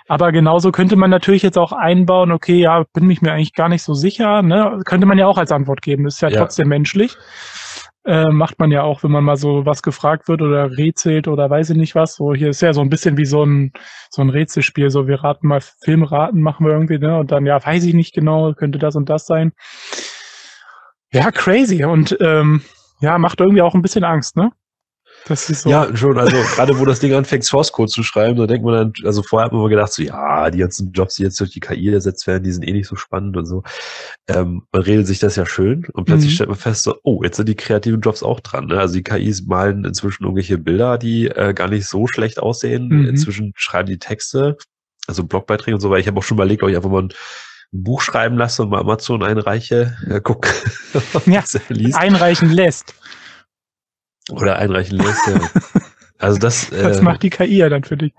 Aber 0.09 0.33
genauso 0.33 0.73
könnte 0.73 0.97
man 0.97 1.09
natürlich 1.09 1.43
jetzt 1.43 1.57
auch 1.57 1.71
einbauen, 1.71 2.33
okay, 2.33 2.59
ja, 2.59 2.83
bin 2.93 3.09
ich 3.09 3.21
mir 3.21 3.31
eigentlich 3.31 3.53
gar 3.53 3.69
nicht 3.69 3.83
so 3.83 3.93
sicher, 3.93 4.41
ne? 4.41 4.81
Könnte 4.83 5.07
man 5.07 5.17
ja 5.17 5.27
auch 5.27 5.37
als 5.37 5.53
Antwort 5.53 5.81
geben, 5.81 6.07
ist 6.07 6.21
ja, 6.21 6.27
ja. 6.27 6.39
trotzdem 6.39 6.67
menschlich. 6.67 7.15
Äh, 8.07 8.31
macht 8.31 8.57
man 8.57 8.71
ja 8.71 8.83
auch, 8.83 9.03
wenn 9.03 9.11
man 9.11 9.25
mal 9.25 9.35
so 9.35 9.65
was 9.65 9.81
gefragt 9.83 10.29
wird 10.29 10.41
oder 10.41 10.71
rätselt 10.77 11.27
oder 11.27 11.49
weiß 11.49 11.71
ich 11.71 11.77
nicht 11.77 11.93
was. 11.93 12.15
So, 12.15 12.33
hier 12.33 12.47
ist 12.47 12.61
ja 12.61 12.71
so 12.71 12.79
ein 12.79 12.89
bisschen 12.89 13.17
wie 13.17 13.25
so 13.25 13.43
ein, 13.43 13.73
so 14.09 14.21
ein 14.21 14.29
Rätselspiel. 14.29 14.89
So, 14.89 15.07
wir 15.07 15.25
raten 15.25 15.45
mal 15.45 15.59
Filmraten, 15.83 16.41
machen 16.41 16.65
wir 16.65 16.71
irgendwie, 16.71 16.99
ne? 16.99 17.19
Und 17.19 17.31
dann, 17.33 17.45
ja, 17.45 17.63
weiß 17.63 17.83
ich 17.83 17.93
nicht 17.93 18.15
genau, 18.15 18.53
könnte 18.53 18.79
das 18.79 18.95
und 18.95 19.09
das 19.09 19.25
sein. 19.25 19.51
Ja, 21.11 21.31
crazy. 21.31 21.83
Und 21.83 22.17
ähm, 22.21 22.61
ja, 23.01 23.17
macht 23.17 23.41
irgendwie 23.41 23.61
auch 23.61 23.75
ein 23.75 23.81
bisschen 23.81 24.05
Angst, 24.05 24.37
ne? 24.37 24.51
Das 25.27 25.49
ist 25.49 25.61
so. 25.63 25.69
Ja, 25.69 25.95
schon. 25.95 26.17
Also 26.17 26.37
gerade 26.55 26.77
wo 26.79 26.85
das 26.85 26.99
Ding 26.99 27.13
anfängt, 27.13 27.43
Source 27.43 27.71
Code 27.71 27.91
zu 27.91 28.03
schreiben, 28.03 28.37
da 28.37 28.47
denkt 28.47 28.65
man 28.65 28.73
dann, 28.73 28.93
also 29.05 29.23
vorher 29.23 29.45
hat 29.45 29.51
man 29.51 29.61
immer 29.61 29.69
gedacht, 29.69 29.91
so 29.91 30.01
ja, 30.03 30.49
die 30.49 30.59
ganzen 30.59 30.91
Jobs, 30.91 31.15
die 31.15 31.23
jetzt 31.23 31.39
durch 31.39 31.51
die 31.51 31.59
KI 31.59 31.89
ersetzt 31.89 32.27
werden, 32.27 32.43
die 32.43 32.51
sind 32.51 32.63
eh 32.63 32.71
nicht 32.71 32.87
so 32.87 32.95
spannend 32.95 33.37
und 33.37 33.45
so. 33.45 33.63
Ähm, 34.27 34.63
man 34.71 34.81
redet 34.81 35.07
sich 35.07 35.19
das 35.19 35.35
ja 35.35 35.45
schön 35.45 35.85
und 35.93 36.05
plötzlich 36.05 36.31
mhm. 36.31 36.35
stellt 36.35 36.49
man 36.49 36.57
fest, 36.57 36.83
so, 36.83 36.95
oh, 37.03 37.23
jetzt 37.23 37.37
sind 37.37 37.49
die 37.49 37.55
kreativen 37.55 38.01
Jobs 38.01 38.23
auch 38.23 38.39
dran. 38.39 38.67
Ne? 38.67 38.79
Also 38.79 38.95
die 38.95 39.03
KIs 39.03 39.45
malen 39.45 39.85
inzwischen 39.85 40.23
irgendwelche 40.23 40.57
Bilder, 40.57 40.97
die 40.97 41.27
äh, 41.27 41.53
gar 41.53 41.67
nicht 41.67 41.87
so 41.87 42.07
schlecht 42.07 42.39
aussehen. 42.39 42.87
Mhm. 42.87 43.09
Inzwischen 43.09 43.53
schreiben 43.55 43.89
die 43.89 43.99
Texte, 43.99 44.57
also 45.07 45.23
Blogbeiträge 45.23 45.75
und 45.75 45.81
so, 45.81 45.89
weil 45.89 46.01
ich 46.01 46.07
habe 46.07 46.19
auch 46.19 46.23
schon 46.23 46.37
überlegt, 46.37 46.63
ob 46.63 46.69
ich 46.69 46.75
einfach 46.75 46.89
mal 46.89 47.03
ein 47.03 47.13
Buch 47.71 48.01
schreiben 48.01 48.37
lasse 48.37 48.63
und 48.63 48.69
mal 48.69 48.79
Amazon 48.79 49.23
einreiche. 49.23 49.97
Ja, 50.09 50.19
guck. 50.19 50.47
ja, 51.25 51.43
einreichen 51.93 52.49
lässt. 52.49 52.93
Oder 54.31 54.57
einreichen 54.57 54.97
lässt, 54.97 55.27
ja. 55.27 55.39
Also 56.19 56.39
das. 56.39 56.71
das 56.71 56.97
äh, 56.97 57.01
macht 57.03 57.21
die 57.21 57.29
KI 57.29 57.57
ja 57.57 57.69
dann 57.69 57.83
für 57.83 57.95
dich. 57.95 58.11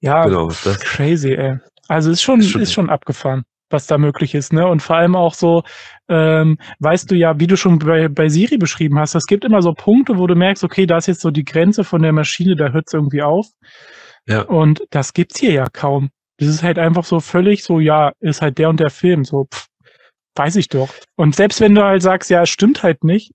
Ja, 0.00 0.24
genau, 0.24 0.48
das, 0.62 0.78
crazy, 0.78 1.32
ey. 1.34 1.58
Also 1.88 2.12
ist 2.12 2.22
schon, 2.22 2.38
ist 2.38 2.50
schon, 2.50 2.60
ist 2.60 2.72
schon 2.72 2.88
abgefahren, 2.88 3.42
was 3.68 3.88
da 3.88 3.98
möglich 3.98 4.34
ist, 4.34 4.52
ne? 4.52 4.66
Und 4.66 4.80
vor 4.80 4.96
allem 4.96 5.16
auch 5.16 5.34
so, 5.34 5.64
ähm, 6.08 6.58
weißt 6.78 7.10
du 7.10 7.16
ja, 7.16 7.38
wie 7.40 7.48
du 7.48 7.56
schon 7.56 7.80
bei, 7.80 8.08
bei 8.08 8.28
Siri 8.28 8.58
beschrieben 8.58 8.98
hast, 8.98 9.16
es 9.16 9.26
gibt 9.26 9.44
immer 9.44 9.60
so 9.60 9.74
Punkte, 9.74 10.18
wo 10.18 10.28
du 10.28 10.36
merkst, 10.36 10.62
okay, 10.62 10.86
da 10.86 10.98
ist 10.98 11.08
jetzt 11.08 11.20
so 11.20 11.32
die 11.32 11.44
Grenze 11.44 11.82
von 11.82 12.00
der 12.00 12.12
Maschine, 12.12 12.54
da 12.54 12.68
hört 12.68 12.84
es 12.86 12.94
irgendwie 12.94 13.22
auf. 13.22 13.46
Ja. 14.26 14.42
Und 14.42 14.84
das 14.90 15.12
gibt's 15.12 15.40
hier 15.40 15.52
ja 15.52 15.66
kaum. 15.72 16.10
Das 16.38 16.48
ist 16.48 16.62
halt 16.62 16.78
einfach 16.78 17.04
so 17.04 17.20
völlig 17.20 17.64
so, 17.64 17.80
ja, 17.80 18.12
ist 18.20 18.40
halt 18.40 18.58
der 18.58 18.68
und 18.68 18.80
der 18.80 18.90
Film, 18.90 19.24
so, 19.24 19.48
pff, 19.52 19.66
weiß 20.36 20.56
ich 20.56 20.68
doch. 20.68 20.88
Und 21.16 21.34
selbst 21.34 21.60
wenn 21.60 21.74
du 21.74 21.82
halt 21.82 22.02
sagst, 22.02 22.30
ja, 22.30 22.42
es 22.42 22.50
stimmt 22.50 22.82
halt 22.82 23.04
nicht. 23.04 23.32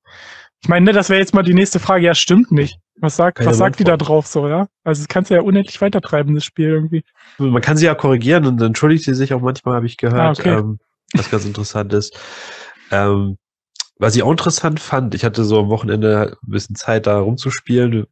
Ich 0.62 0.70
meine, 0.70 0.86
ne, 0.86 0.94
das 0.94 1.10
wäre 1.10 1.20
jetzt 1.20 1.34
mal 1.34 1.44
die 1.44 1.54
nächste 1.54 1.80
Frage, 1.80 2.06
ja, 2.06 2.16
stimmt 2.16 2.52
nicht. 2.52 2.80
Was 2.98 3.18
sagt, 3.18 3.46
was 3.46 3.58
sagt 3.58 3.80
die 3.80 3.84
da 3.84 3.98
drauf 3.98 4.26
so, 4.26 4.48
ja? 4.48 4.68
Also 4.86 5.02
das 5.02 5.10
kannst 5.10 5.30
du 5.30 5.36
ja 5.36 5.42
unendlich 5.42 5.82
weitertreiben, 5.82 6.34
das 6.34 6.46
Spiel 6.46 6.70
irgendwie. 6.70 7.04
Man 7.38 7.62
kann 7.62 7.76
sie 7.76 7.86
ja 7.86 7.94
korrigieren 7.94 8.46
und 8.46 8.62
entschuldigt 8.62 9.04
sie 9.04 9.14
sich 9.14 9.34
auch 9.34 9.42
manchmal, 9.42 9.76
habe 9.76 9.86
ich 9.86 9.98
gehört, 9.98 10.20
ah, 10.20 10.32
okay. 10.32 10.58
ähm, 10.58 10.80
was 11.14 11.30
ganz 11.30 11.46
interessant 11.46 11.92
ist. 11.94 12.18
Ähm, 12.92 13.38
was 13.98 14.16
ich 14.16 14.24
auch 14.24 14.32
interessant 14.32 14.80
fand, 14.80 15.14
ich 15.14 15.26
hatte 15.26 15.44
so 15.44 15.60
am 15.60 15.70
Wochenende 15.70 16.38
ein 16.42 16.52
bisschen 16.52 16.76
Zeit, 16.76 17.06
da 17.06 17.20
rumzuspielen 17.20 18.06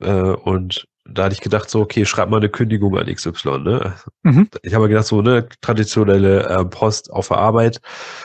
äh, 0.00 0.12
und 0.12 0.86
da 1.08 1.24
hatte 1.24 1.34
ich 1.34 1.40
gedacht, 1.40 1.70
so, 1.70 1.80
okay, 1.80 2.04
schreib 2.04 2.30
mal 2.30 2.38
eine 2.38 2.48
Kündigung 2.48 2.96
an 2.98 3.06
XY, 3.06 3.58
ne? 3.58 3.94
Mhm. 4.22 4.48
Ich 4.62 4.74
habe 4.74 4.88
gedacht, 4.88 5.06
so, 5.06 5.22
ne, 5.22 5.48
traditionelle 5.60 6.44
äh, 6.48 6.64
Post 6.64 7.12
auf 7.12 7.28
der 7.28 7.38
Arbeit. 7.38 7.80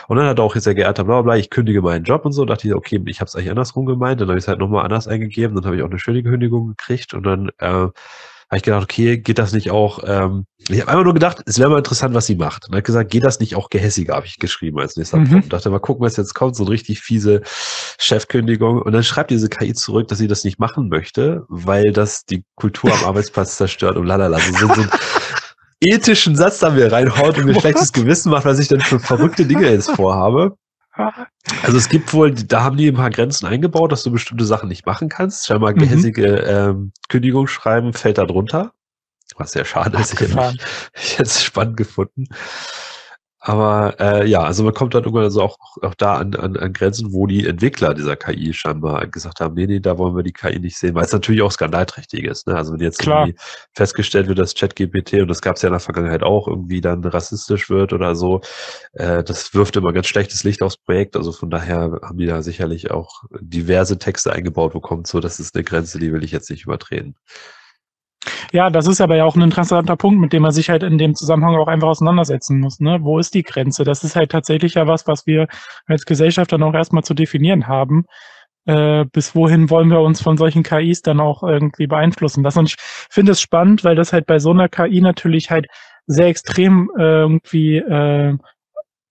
Und 0.08 0.18
dann 0.18 0.28
hat 0.28 0.40
er 0.40 0.44
auch 0.44 0.56
jetzt 0.56 0.64
sehr 0.66 0.76
geehrter, 0.76 1.04
bla, 1.04 1.22
bla, 1.22 1.34
bla, 1.34 1.38
ich 1.38 1.50
kündige 1.50 1.82
meinen 1.82 2.04
Job 2.04 2.26
und 2.26 2.32
so. 2.32 2.46
Da 2.46 2.56
dachte 2.56 2.68
ich, 2.68 2.74
okay, 2.74 3.02
ich 3.06 3.20
habe 3.20 3.28
es 3.28 3.36
eigentlich 3.36 3.50
andersrum 3.50 3.86
gemeint. 3.86 4.22
Dann 4.22 4.30
habe 4.30 4.38
ich 4.38 4.46
es 4.46 4.48
halt 4.48 4.60
nochmal 4.60 4.84
anders 4.84 5.08
eingegeben. 5.08 5.56
Dann 5.56 5.66
habe 5.66 5.76
ich 5.76 5.84
auch 5.84 5.90
eine 5.90 6.00
schöne 6.00 6.24
Kündigung 6.24 6.70
gekriegt. 6.70 7.14
Und 7.14 7.24
dann 7.24 7.50
äh, 7.60 7.88
habe 8.52 8.58
ich 8.58 8.64
gedacht, 8.64 8.84
okay, 8.84 9.18
geht 9.18 9.38
das 9.38 9.54
nicht 9.54 9.72
auch, 9.72 10.04
ähm, 10.06 10.46
ich 10.68 10.82
habe 10.82 10.92
einfach 10.92 11.06
nur 11.06 11.14
gedacht, 11.14 11.42
es 11.46 11.58
wäre 11.58 11.70
mal 11.70 11.78
interessant, 11.78 12.14
was 12.14 12.26
sie 12.26 12.36
macht. 12.36 12.68
Und 12.68 12.76
hat 12.76 12.84
gesagt, 12.84 13.10
geht 13.10 13.24
das 13.24 13.40
nicht 13.40 13.56
auch 13.56 13.70
gehässiger, 13.70 14.16
habe 14.16 14.26
ich 14.26 14.40
geschrieben 14.40 14.78
als 14.78 14.98
nächster 14.98 15.20
mhm. 15.20 15.30
Punkt. 15.30 15.54
Dachte 15.54 15.70
mal 15.70 15.80
gucken, 15.80 16.06
was 16.06 16.18
jetzt 16.18 16.34
kommt, 16.34 16.58
so 16.58 16.64
eine 16.64 16.72
richtig 16.72 17.00
fiese 17.00 17.44
Chefkündigung. 17.98 18.82
Und 18.82 18.92
dann 18.92 19.04
schreibt 19.04 19.32
diese 19.32 19.48
KI 19.48 19.74
zurück, 19.74 20.10
dass 20.10 20.18
sie 20.18 20.28
das 20.28 20.44
nicht 20.44 20.60
machen 20.60 20.90
möchte, 20.90 21.46
weil 21.48 21.94
das 21.94 22.26
die 22.26 22.44
Kultur 22.56 22.92
am 22.94 23.04
Arbeitsplatz 23.06 23.56
zerstört 23.56 23.96
und 23.96 24.06
lalala. 24.06 24.36
Also 24.36 24.52
so, 24.52 24.68
so 24.68 24.82
einen 24.82 24.92
ethischen 25.80 26.36
Satz 26.36 26.60
da 26.60 26.72
mir 26.72 26.92
reinhaut 26.92 27.38
und 27.38 27.46
mir 27.46 27.56
schlechtes 27.60 27.94
Gewissen 27.94 28.32
macht, 28.32 28.44
was 28.44 28.60
ich 28.60 28.68
dann 28.68 28.82
für 28.82 29.00
verrückte 29.00 29.46
Dinge 29.46 29.72
jetzt 29.72 29.92
vorhabe. 29.92 30.58
Also 31.64 31.78
es 31.78 31.90
gibt 31.90 32.14
wohl, 32.14 32.34
da 32.34 32.64
haben 32.64 32.78
die 32.78 32.88
ein 32.88 32.96
paar 32.96 33.10
Grenzen 33.10 33.46
eingebaut, 33.46 33.92
dass 33.92 34.04
du 34.04 34.12
bestimmte 34.12 34.46
Sachen 34.46 34.70
nicht 34.70 34.86
machen 34.86 35.10
kannst. 35.10 35.48
Scheinbar 35.48 35.72
mhm. 35.72 35.80
gehässige 35.80 36.26
ähm, 36.38 36.92
Kündigungsschreiben 37.10 37.94
fällt 37.94 38.18
da 38.18 38.26
drunter. 38.26 38.74
Was 39.38 39.54
sehr 39.54 39.66
schade 39.66 39.98
ist. 39.98 40.14
Ich 40.14 41.14
hätte 41.14 41.24
es 41.24 41.44
spannend 41.44 41.78
gefunden. 41.78 42.28
Aber 43.44 44.00
äh, 44.00 44.28
ja, 44.28 44.44
also 44.44 44.64
man 44.64 44.76
kommt 44.76 44.94
dann 44.94 45.04
irgendwann 45.04 45.24
also 45.24 45.42
auch, 45.42 45.58
auch 45.82 45.96
da 45.96 46.18
an, 46.18 46.36
an, 46.36 46.56
an 46.58 46.74
Grenzen, 46.74 47.12
wo 47.12 47.26
die 47.26 47.48
Entwickler 47.48 47.96
dieser 47.96 48.16
KI 48.16 48.54
scheinbar 48.54 49.08
gesagt 49.08 49.40
haben, 49.40 49.56
nee, 49.56 49.66
nee, 49.66 49.80
da 49.80 49.98
wollen 49.98 50.16
wir 50.16 50.22
die 50.22 50.32
KI 50.32 50.60
nicht 50.60 50.78
sehen, 50.78 50.94
weil 50.94 51.06
es 51.06 51.12
natürlich 51.12 51.42
auch 51.42 51.52
skandalträchtig 51.52 52.26
ist. 52.26 52.46
Ne? 52.46 52.56
Also 52.56 52.74
wenn 52.74 52.82
jetzt 52.82 53.00
Klar. 53.00 53.26
irgendwie 53.26 53.42
festgestellt 53.74 54.28
wird, 54.28 54.38
dass 54.38 54.54
ChatGPT, 54.54 55.14
und 55.22 55.28
das 55.28 55.42
gab 55.42 55.56
es 55.56 55.64
ja 55.64 55.70
in 55.70 55.74
der 55.74 55.80
Vergangenheit 55.80 56.22
auch, 56.22 56.48
irgendwie 56.48 56.82
dann 56.82 57.04
rassistisch 57.04 57.68
wird 57.72 57.94
oder 57.94 58.14
so, 58.14 58.42
äh, 58.94 59.24
das 59.24 59.56
wirft 59.56 59.76
immer 59.76 59.92
ganz 59.92 60.06
schlechtes 60.06 60.44
Licht 60.44 60.62
aufs 60.62 60.78
Projekt. 60.78 61.16
Also 61.16 61.32
von 61.32 61.50
daher 61.50 62.00
haben 62.04 62.20
die 62.20 62.28
da 62.28 62.44
sicherlich 62.44 62.92
auch 62.92 63.24
diverse 63.40 63.98
Texte 63.98 64.32
eingebaut 64.32 64.74
bekommen, 64.74 65.04
so 65.06 65.20
das 65.20 65.40
ist 65.40 65.56
eine 65.56 65.64
Grenze, 65.64 65.98
die 65.98 66.14
will 66.14 66.24
ich 66.24 66.32
jetzt 66.32 66.52
nicht 66.52 66.66
übertreten. 66.66 67.16
Ja, 68.52 68.70
das 68.70 68.88
ist 68.88 69.02
aber 69.02 69.16
ja 69.16 69.26
auch 69.26 69.36
ein 69.36 69.42
interessanter 69.42 69.96
Punkt, 69.96 70.20
mit 70.20 70.34
dem 70.34 70.44
man 70.44 70.52
sich 70.52 70.70
halt 70.70 70.84
in 70.84 70.98
dem 70.98 71.16
Zusammenhang 71.16 71.56
auch 71.56 71.68
einfach 71.68 71.88
auseinandersetzen 71.88 72.60
muss. 72.60 72.80
Ne? 72.80 73.00
Wo 73.02 73.20
ist 73.20 73.34
die 73.34 73.44
Grenze? 73.44 73.84
Das 73.84 74.04
ist 74.04 74.16
halt 74.16 74.32
tatsächlich 74.32 74.76
ja 74.76 74.88
was, 74.88 75.08
was 75.08 75.26
wir 75.26 75.48
als 75.86 76.06
Gesellschaft 76.06 76.52
dann 76.52 76.64
auch 76.64 76.74
erstmal 76.74 77.04
zu 77.04 77.14
definieren 77.14 77.68
haben. 77.68 78.06
Äh, 78.66 79.06
bis 79.12 79.36
wohin 79.36 79.70
wollen 79.70 79.90
wir 79.90 80.02
uns 80.02 80.22
von 80.22 80.38
solchen 80.38 80.64
KIs 80.64 81.02
dann 81.02 81.20
auch 81.20 81.44
irgendwie 81.44 81.88
beeinflussen 81.88 82.44
lassen? 82.44 82.60
Und 82.60 82.70
ich 82.70 82.76
finde 83.10 83.32
es 83.32 83.42
spannend, 83.42 83.84
weil 83.84 83.96
das 83.96 84.14
halt 84.14 84.28
bei 84.28 84.40
so 84.40 84.52
einer 84.52 84.70
KI 84.70 85.02
natürlich 85.02 85.50
halt 85.50 85.68
sehr 86.08 86.28
extrem 86.28 86.92
äh, 86.98 87.02
irgendwie 87.02 87.78
äh, 87.78 88.38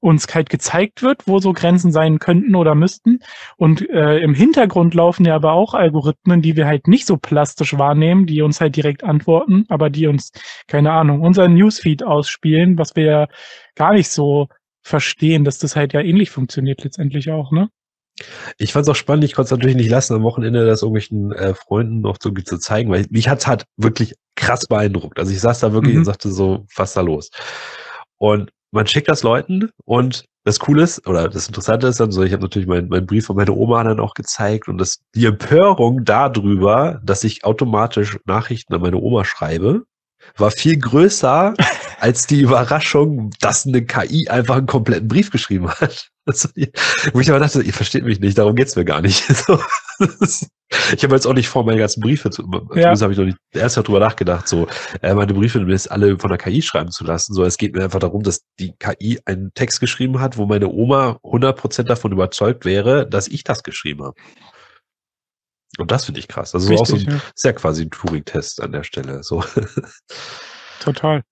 uns 0.01 0.27
halt 0.35 0.51
gezeigt 0.51 1.03
wird, 1.03 1.27
wo 1.27 1.39
so 1.39 1.53
Grenzen 1.53 1.93
sein 1.93 2.19
könnten 2.19 2.55
oder 2.55 2.75
müssten. 2.75 3.21
Und 3.57 3.89
äh, 3.91 4.19
im 4.19 4.35
Hintergrund 4.35 4.95
laufen 4.95 5.27
ja 5.27 5.35
aber 5.35 5.53
auch 5.53 5.75
Algorithmen, 5.75 6.43
die 6.43 6.57
wir 6.57 6.67
halt 6.67 6.89
nicht 6.89 7.07
so 7.07 7.17
plastisch 7.17 7.79
wahrnehmen, 7.79 8.27
die 8.27 8.43
uns 8.43 8.61
halt 8.61 8.77
direkt 8.77 9.05
antworten, 9.05 9.65
aber 9.69 9.91
die 9.91 10.07
uns, 10.07 10.33
keine 10.67 10.93
Ahnung, 10.93 11.21
unseren 11.21 11.55
Newsfeed 11.55 12.03
ausspielen, 12.03 12.79
was 12.79 12.97
wir 12.97 13.05
ja 13.05 13.27
gar 13.75 13.93
nicht 13.93 14.09
so 14.09 14.49
verstehen, 14.83 15.45
dass 15.45 15.59
das 15.59 15.77
halt 15.77 15.93
ja 15.93 16.01
ähnlich 16.01 16.31
funktioniert 16.31 16.83
letztendlich 16.83 17.31
auch, 17.31 17.53
ne? 17.53 17.69
Ich 18.59 18.73
fand 18.73 18.85
es 18.85 18.89
auch 18.91 18.97
spannend, 18.97 19.25
ich 19.25 19.35
konnte 19.35 19.47
es 19.47 19.51
natürlich 19.51 19.77
nicht 19.77 19.89
lassen, 19.89 20.15
am 20.15 20.23
Wochenende 20.23 20.67
das 20.67 20.83
irgendwelchen 20.83 21.33
äh, 21.33 21.55
Freunden 21.55 22.01
noch 22.01 22.19
so 22.21 22.31
zu 22.31 22.59
zeigen, 22.59 22.91
weil 22.91 23.07
mich 23.11 23.29
hat 23.29 23.39
es 23.39 23.47
halt 23.47 23.65
wirklich 23.77 24.15
krass 24.37 24.67
beeindruckt. 24.67 25.19
Also 25.19 25.33
ich 25.33 25.41
saß 25.41 25.61
da 25.61 25.73
wirklich 25.73 25.95
mhm. 25.95 26.01
und 26.01 26.05
sagte 26.05 26.31
so, 26.31 26.67
was 26.75 26.93
da 26.93 27.01
los? 27.01 27.31
Und 28.19 28.51
man 28.73 28.87
schickt 28.87 29.09
das 29.09 29.23
Leuten 29.23 29.71
und 29.85 30.25
das 30.45 30.59
Coole 30.59 30.83
ist, 30.83 31.07
oder 31.07 31.29
das 31.29 31.49
Interessante 31.49 31.87
ist 31.87 32.01
dann 32.01 32.13
so, 32.13 32.23
ich 32.23 32.33
habe 32.33 32.43
natürlich 32.43 32.69
meinen 32.69 32.89
mein 32.89 33.07
Brief 33.07 33.27
von 33.27 33.37
meiner 33.37 33.57
Oma 33.57 33.85
dann 33.85 34.01
auch 34.01 34.15
gezeigt 34.15 34.69
und 34.69 34.79
das, 34.79 35.01
die 35.15 35.27
Empörung 35.27 36.05
darüber, 36.05 37.01
dass 37.05 37.25
ich 37.25 37.45
automatisch 37.45 38.19
Nachrichten 38.25 38.75
an 38.75 38.81
meine 38.81 38.97
Oma 38.97 39.25
schreibe, 39.25 39.85
war 40.37 40.51
viel 40.51 40.79
größer 40.79 41.55
als 42.01 42.27
die 42.27 42.41
Überraschung, 42.41 43.31
dass 43.41 43.67
eine 43.67 43.85
KI 43.85 44.29
einfach 44.29 44.57
einen 44.57 44.67
kompletten 44.67 45.09
Brief 45.09 45.31
geschrieben 45.31 45.71
hat. 45.71 46.09
Wo 46.27 47.21
ich 47.21 47.31
aber 47.31 47.39
dachte, 47.39 47.63
ihr 47.63 47.73
versteht 47.73 48.05
mich 48.05 48.21
nicht, 48.21 48.37
darum 48.39 48.55
geht's 48.55 48.77
mir 48.77 48.85
gar 48.85 49.01
nicht. 49.01 49.29
ich 49.29 51.03
habe 51.03 51.15
jetzt 51.15 51.27
auch 51.27 51.33
nicht 51.33 51.49
vor, 51.49 51.65
meine 51.65 51.79
ganzen 51.79 52.01
Briefe 52.01 52.31
zu, 52.31 52.43
ja. 52.75 52.91
habe 52.99 53.13
ich 53.13 53.19
noch 53.19 53.25
nicht 53.25 53.39
erst 53.53 53.77
darüber 53.77 54.01
nachgedacht, 54.01 54.47
so 54.47 54.69
äh, 55.03 55.15
meine 55.15 55.35
Briefe 55.35 55.59
jetzt 55.69 55.91
alle 55.91 56.19
von 56.19 56.29
der 56.29 56.39
KI 56.39 56.63
schreiben 56.63 56.91
zu 56.91 57.05
lassen. 57.05 57.35
So, 57.35 57.45
es 57.45 57.57
geht 57.57 57.75
mir 57.75 57.85
einfach 57.85 58.01
darum, 58.01 58.23
dass 58.23 58.43
die 58.59 58.73
KI 58.79 59.21
einen 59.25 59.53
Text 59.55 59.81
geschrieben 59.81 60.21
hat, 60.21 60.37
wo 60.37 60.47
meine 60.47 60.69
Oma 60.69 61.19
100% 61.23 61.85
davon 61.85 62.13
überzeugt 62.13 62.65
wäre, 62.65 63.09
dass 63.09 63.27
ich 63.27 63.43
das 63.43 63.63
geschrieben 63.63 64.05
habe. 64.05 64.21
Und 65.79 65.91
das 65.91 66.05
finde 66.05 66.21
ich 66.21 66.29
krass. 66.29 66.55
Also 66.55 66.69
Richtig, 66.69 66.81
auch 66.81 66.87
so 66.87 66.97
ein, 66.97 67.15
ja. 67.15 67.21
ist 67.35 67.45
ja 67.45 67.53
quasi 67.53 67.83
ein 67.85 67.91
Turing-Test 67.91 68.61
an 68.61 68.73
der 68.73 68.83
Stelle. 68.83 69.23
So. 69.23 69.43
Total. 70.81 71.23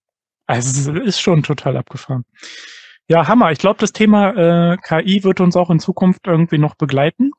Also 0.46 0.92
es 0.92 1.06
ist 1.06 1.20
schon 1.20 1.42
total 1.42 1.76
abgefahren. 1.76 2.24
Ja, 3.08 3.26
Hammer. 3.26 3.52
Ich 3.52 3.58
glaube, 3.58 3.80
das 3.80 3.92
Thema 3.92 4.72
äh, 4.72 4.76
KI 4.76 5.24
wird 5.24 5.40
uns 5.40 5.56
auch 5.56 5.70
in 5.70 5.80
Zukunft 5.80 6.26
irgendwie 6.26 6.58
noch 6.58 6.74
begleiten. 6.74 7.32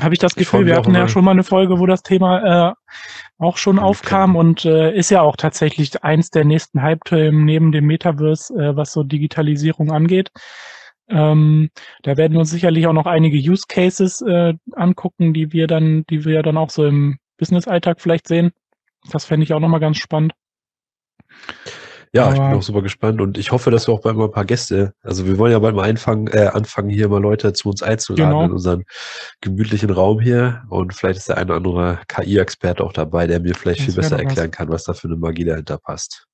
Habe 0.00 0.14
ich 0.14 0.18
das 0.18 0.34
Gefühl, 0.34 0.62
ich 0.62 0.66
wir 0.66 0.76
hatten 0.76 0.94
ja 0.94 1.08
schon 1.08 1.24
mal 1.24 1.32
eine 1.32 1.44
Folge, 1.44 1.78
wo 1.78 1.86
das 1.86 2.02
Thema 2.02 2.70
äh, 2.70 2.74
auch 3.38 3.56
schon 3.56 3.78
okay. 3.78 3.86
aufkam 3.86 4.34
und 4.34 4.64
äh, 4.64 4.92
ist 4.92 5.10
ja 5.10 5.20
auch 5.22 5.36
tatsächlich 5.36 6.02
eins 6.02 6.30
der 6.30 6.44
nächsten 6.44 6.82
Hype-Themen 6.82 7.44
neben 7.44 7.70
dem 7.70 7.86
Metaverse, 7.86 8.52
äh, 8.54 8.76
was 8.76 8.92
so 8.92 9.04
Digitalisierung 9.04 9.92
angeht. 9.92 10.30
Ähm, 11.08 11.70
da 12.02 12.16
werden 12.16 12.32
wir 12.32 12.40
uns 12.40 12.50
sicherlich 12.50 12.86
auch 12.86 12.92
noch 12.92 13.06
einige 13.06 13.36
Use 13.36 13.64
Cases 13.68 14.20
äh, 14.22 14.54
angucken, 14.72 15.34
die 15.34 15.52
wir 15.52 15.66
dann, 15.66 16.04
die 16.08 16.24
wir 16.24 16.42
dann 16.42 16.56
auch 16.56 16.70
so 16.70 16.84
im 16.84 17.18
Business-Alltag 17.36 18.00
vielleicht 18.00 18.26
sehen. 18.26 18.52
Das 19.10 19.24
fände 19.24 19.44
ich 19.44 19.52
auch 19.52 19.60
nochmal 19.60 19.80
ganz 19.80 19.98
spannend. 19.98 20.32
Ja, 22.12 22.24
Aber- 22.24 22.32
ich 22.34 22.40
bin 22.40 22.52
auch 22.54 22.62
super 22.62 22.82
gespannt 22.82 23.20
und 23.20 23.38
ich 23.38 23.52
hoffe, 23.52 23.70
dass 23.70 23.86
wir 23.86 23.94
auch 23.94 24.00
bald 24.00 24.16
mal 24.16 24.24
ein 24.24 24.32
paar 24.32 24.44
Gäste, 24.44 24.94
also 25.02 25.26
wir 25.26 25.38
wollen 25.38 25.52
ja 25.52 25.60
bald 25.60 25.76
mal 25.76 25.84
einfangen, 25.84 26.26
äh, 26.26 26.46
anfangen, 26.52 26.90
hier 26.90 27.08
mal 27.08 27.20
Leute 27.22 27.52
zu 27.52 27.68
uns 27.68 27.82
einzuladen 27.84 28.30
Genau. 28.32 28.44
in 28.46 28.50
unseren 28.52 28.84
gemütlichen 29.40 29.90
Raum 29.90 30.18
hier 30.20 30.62
und 30.70 30.92
vielleicht 30.92 31.18
ist 31.18 31.28
der 31.28 31.38
ein 31.38 31.44
oder 31.46 31.56
andere 31.56 31.98
KI-Experte 32.08 32.82
auch 32.82 32.92
dabei, 32.92 33.28
der 33.28 33.38
mir 33.38 33.54
vielleicht 33.54 33.80
Das 33.80 33.86
viel 33.86 33.94
besser 33.94 34.16
doch 34.16 34.24
was. 34.24 34.28
erklären 34.30 34.50
kann, 34.50 34.68
was 34.70 34.84
da 34.84 34.92
für 34.94 35.06
eine 35.06 35.16
Magie 35.16 35.44
dahinter 35.44 35.78
passt. 35.78 36.26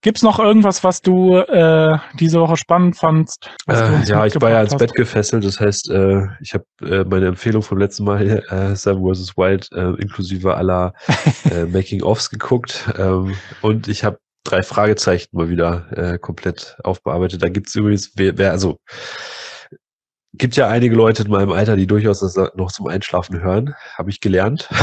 Gibt's 0.00 0.22
noch 0.22 0.38
irgendwas, 0.38 0.84
was 0.84 1.02
du 1.02 1.38
äh, 1.38 1.98
diese 2.20 2.40
Woche 2.40 2.56
spannend 2.56 2.96
fandst? 2.96 3.50
Äh, 3.66 4.04
ja, 4.04 4.26
ich 4.26 4.40
war 4.40 4.50
ja 4.50 4.62
ins 4.62 4.76
Bett 4.76 4.94
gefesselt, 4.94 5.44
das 5.44 5.58
heißt, 5.58 5.90
äh, 5.90 6.22
ich 6.40 6.54
habe 6.54 6.64
äh, 6.82 7.04
meine 7.04 7.26
Empfehlung 7.26 7.62
vom 7.62 7.78
letzten 7.78 8.04
Mal, 8.04 8.44
äh, 8.48 8.76
Seven 8.76 9.02
vs. 9.02 9.36
Wild, 9.36 9.68
äh, 9.72 10.00
inklusive 10.00 10.54
aller 10.54 10.92
äh, 11.50 11.64
Making-ofs 11.72 12.30
geguckt 12.30 12.88
ähm, 12.96 13.34
und 13.60 13.88
ich 13.88 14.04
habe 14.04 14.18
drei 14.44 14.62
Fragezeichen 14.62 15.28
mal 15.32 15.50
wieder 15.50 15.86
äh, 15.90 16.18
komplett 16.18 16.76
aufbearbeitet. 16.84 17.42
Da 17.42 17.48
gibt's 17.48 17.74
übrigens, 17.74 18.12
wer, 18.14 18.38
wer 18.38 18.52
also 18.52 18.78
gibt 20.34 20.56
ja 20.56 20.68
einige 20.68 20.94
Leute 20.94 21.22
in 21.22 21.30
meinem 21.30 21.52
Alter, 21.52 21.76
die 21.76 21.86
durchaus 21.86 22.20
das 22.20 22.36
noch 22.54 22.70
zum 22.70 22.86
Einschlafen 22.86 23.40
hören, 23.40 23.74
habe 23.96 24.10
ich 24.10 24.20
gelernt. 24.20 24.68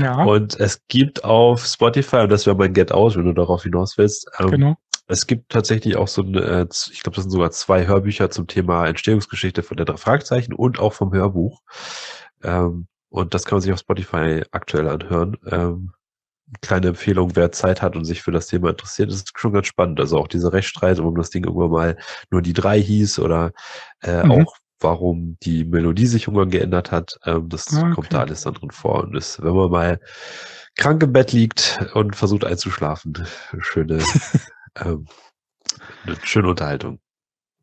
Ja, 0.00 0.24
Und 0.24 0.60
es 0.60 0.86
gibt 0.88 1.24
auf 1.24 1.64
Spotify, 1.64 2.16
und 2.16 2.28
das 2.28 2.44
wäre 2.44 2.56
mein 2.56 2.74
Get 2.74 2.92
Out, 2.92 3.16
wenn 3.16 3.24
du 3.24 3.32
darauf 3.32 3.62
hinaus 3.62 3.96
willst, 3.96 4.28
ähm, 4.38 4.50
genau. 4.50 4.76
es 5.06 5.26
gibt 5.26 5.50
tatsächlich 5.50 5.96
auch 5.96 6.08
so 6.08 6.22
ein, 6.22 6.34
äh, 6.34 6.66
ich 6.92 7.02
glaube, 7.02 7.14
das 7.14 7.24
sind 7.24 7.30
sogar 7.30 7.50
zwei 7.50 7.86
Hörbücher 7.86 8.28
zum 8.28 8.46
Thema 8.46 8.86
Entstehungsgeschichte 8.86 9.62
von 9.62 9.78
der 9.78 9.86
drei 9.86 9.96
Fragezeichen 9.96 10.52
und 10.52 10.80
auch 10.80 10.92
vom 10.92 11.14
Hörbuch. 11.14 11.62
Ähm, 12.42 12.88
und 13.08 13.32
das 13.32 13.46
kann 13.46 13.56
man 13.56 13.62
sich 13.62 13.72
auf 13.72 13.78
Spotify 13.78 14.42
aktuell 14.50 14.88
anhören. 14.88 15.38
Ähm, 15.50 15.92
kleine 16.60 16.88
Empfehlung, 16.88 17.34
wer 17.34 17.52
Zeit 17.52 17.82
hat 17.82 17.96
und 17.96 18.04
sich 18.04 18.22
für 18.22 18.30
das 18.32 18.46
Thema 18.46 18.70
interessiert, 18.70 19.10
ist 19.10 19.32
schon 19.36 19.52
ganz 19.52 19.66
spannend. 19.66 19.98
Also 20.00 20.18
auch 20.18 20.28
diese 20.28 20.52
Rechtsstreit, 20.52 20.98
warum 20.98 21.16
das 21.16 21.30
Ding 21.30 21.44
irgendwann 21.44 21.70
mal 21.70 21.96
nur 22.30 22.42
die 22.42 22.52
drei 22.52 22.80
hieß 22.80 23.18
oder 23.18 23.52
äh, 24.02 24.22
Mhm. 24.24 24.30
auch 24.30 24.56
warum 24.80 25.38
die 25.42 25.64
Melodie 25.64 26.06
sich 26.06 26.24
irgendwann 26.24 26.50
geändert 26.50 26.92
hat, 26.92 27.18
ähm, 27.24 27.48
das 27.48 27.74
Ah, 27.74 27.80
kommt 27.94 27.98
okay. 27.98 28.08
da 28.10 28.20
alles 28.20 28.42
dann 28.42 28.54
drin 28.54 28.70
vor. 28.70 29.04
Und 29.04 29.16
ist, 29.16 29.42
wenn 29.42 29.54
man 29.54 29.70
mal 29.70 30.00
krank 30.76 31.02
im 31.02 31.12
Bett 31.12 31.32
liegt 31.32 31.80
und 31.94 32.14
versucht 32.14 32.44
einzuschlafen, 32.44 33.26
schöne, 33.58 33.98
ähm, 34.76 35.06
eine 36.04 36.16
schöne 36.22 36.48
Unterhaltung. 36.48 37.00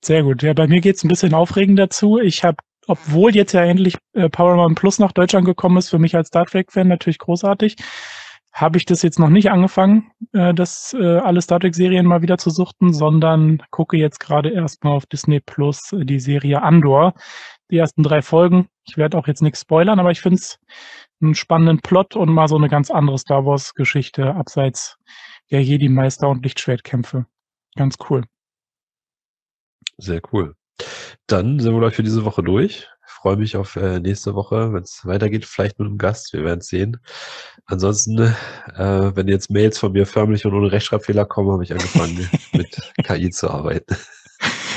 Sehr 0.04 0.24
gut. 0.24 0.44
Ja, 0.44 0.54
bei 0.54 0.68
mir 0.68 0.82
geht's 0.82 1.04
ein 1.04 1.08
bisschen 1.08 1.34
aufregend 1.34 1.80
dazu. 1.80 2.20
Ich 2.20 2.44
habe, 2.44 2.58
obwohl 2.88 3.34
jetzt 3.36 3.54
ja 3.54 3.64
endlich 3.64 3.96
äh, 4.14 4.28
Paramount 4.28 4.78
Plus 4.78 5.00
nach 5.00 5.12
Deutschland 5.14 5.46
gekommen 5.46 5.78
ist, 5.78 5.90
für 5.90 6.00
mich 6.00 6.16
als 6.16 6.28
Star 6.30 6.46
Trek-Fan 6.46 6.88
natürlich 6.88 7.20
großartig, 7.20 7.76
habe 8.54 8.78
ich 8.78 8.86
das 8.86 9.02
jetzt 9.02 9.20
noch 9.20 9.30
nicht 9.30 9.50
angefangen, 9.50 10.12
äh, 10.32 10.54
das 10.54 10.94
äh, 10.94 11.18
alle 11.18 11.42
Star 11.42 11.60
Trek-Serien 11.60 12.06
mal 12.06 12.22
wieder 12.22 12.38
zu 12.38 12.52
suchten, 12.52 12.94
sondern 12.94 13.64
gucke 13.72 13.98
jetzt 13.98 14.20
gerade 14.20 14.50
erstmal 14.50 14.94
auf 14.94 15.08
Disney 15.08 15.40
Plus 15.40 15.92
äh, 15.92 16.06
die 16.06 16.20
Serie 16.20 16.62
Andor. 16.62 17.16
Die 17.72 17.78
ersten 17.78 18.04
drei 18.04 18.22
Folgen. 18.22 18.68
Ich 18.86 18.96
werde 18.98 19.18
auch 19.18 19.28
jetzt 19.28 19.42
nichts 19.42 19.62
spoilern, 19.62 20.00
aber 20.00 20.12
ich 20.12 20.22
finde 20.22 20.36
es 20.36 20.60
einen 21.20 21.34
spannenden 21.34 21.80
Plot 21.80 22.16
und 22.16 22.32
mal 22.32 22.48
so 22.48 22.56
eine 22.56 22.70
ganz 22.70 22.92
andere 22.92 23.18
Star 23.18 23.46
Wars-Geschichte 23.46 24.36
abseits 24.36 24.98
der 25.50 25.64
Jedi-Meister 25.64 26.30
und 26.30 26.44
Lichtschwertkämpfe. 26.44 27.26
Ganz 27.76 27.96
cool. 28.10 28.24
Sehr 29.98 30.22
cool. 30.32 30.56
Dann 31.26 31.60
sind 31.60 31.72
wir, 31.72 31.80
glaube 31.80 31.90
ich, 31.90 31.96
für 31.96 32.04
diese 32.04 32.26
Woche 32.26 32.44
durch. 32.44 32.88
Ich 33.24 33.26
freue 33.26 33.38
mich 33.38 33.56
auf 33.56 33.78
äh, 33.78 34.02
nächste 34.02 34.36
Woche, 34.36 34.74
wenn 34.74 34.84
es 34.84 35.06
weitergeht, 35.06 35.46
vielleicht 35.46 35.80
mit 35.80 35.88
einem 35.88 35.98
Gast. 35.98 36.34
Wir 36.34 36.44
werden 36.44 36.60
es 36.60 36.68
sehen. 36.68 36.98
Ansonsten, 37.66 38.20
äh, 38.20 39.16
wenn 39.16 39.30
jetzt 39.30 39.50
Mails 39.50 39.78
von 39.78 39.94
mir 39.94 40.06
förmlich 40.06 40.46
und 40.46 40.54
ohne 40.54 40.74
Rechtschreibfehler 40.74 41.24
kommen, 41.24 41.50
habe 41.54 41.64
ich 41.64 41.72
angefangen, 41.72 42.30
mit 42.52 42.76
KI 43.02 43.30
zu 43.30 43.50
arbeiten. 43.50 43.96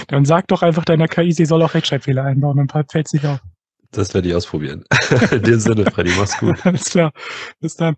Dann 0.06 0.24
sag 0.24 0.46
doch 0.46 0.62
einfach 0.62 0.84
deiner 0.84 1.08
KI, 1.08 1.32
sie 1.32 1.44
soll 1.44 1.60
auch 1.60 1.74
Rechtschreibfehler 1.74 2.22
einbauen, 2.22 2.68
dann 2.68 2.86
fällt 2.88 3.08
sie 3.08 3.16
nicht 3.16 3.26
auf. 3.26 3.40
Das 3.90 4.14
werde 4.14 4.28
ich 4.28 4.34
ausprobieren. 4.36 4.84
In 5.32 5.42
dem 5.42 5.58
Sinne, 5.58 5.90
Freddy, 5.90 6.12
mach's 6.16 6.38
gut. 6.38 6.54
Alles 6.64 6.84
klar. 6.84 7.10
Bis 7.58 7.74
dann. 7.74 7.96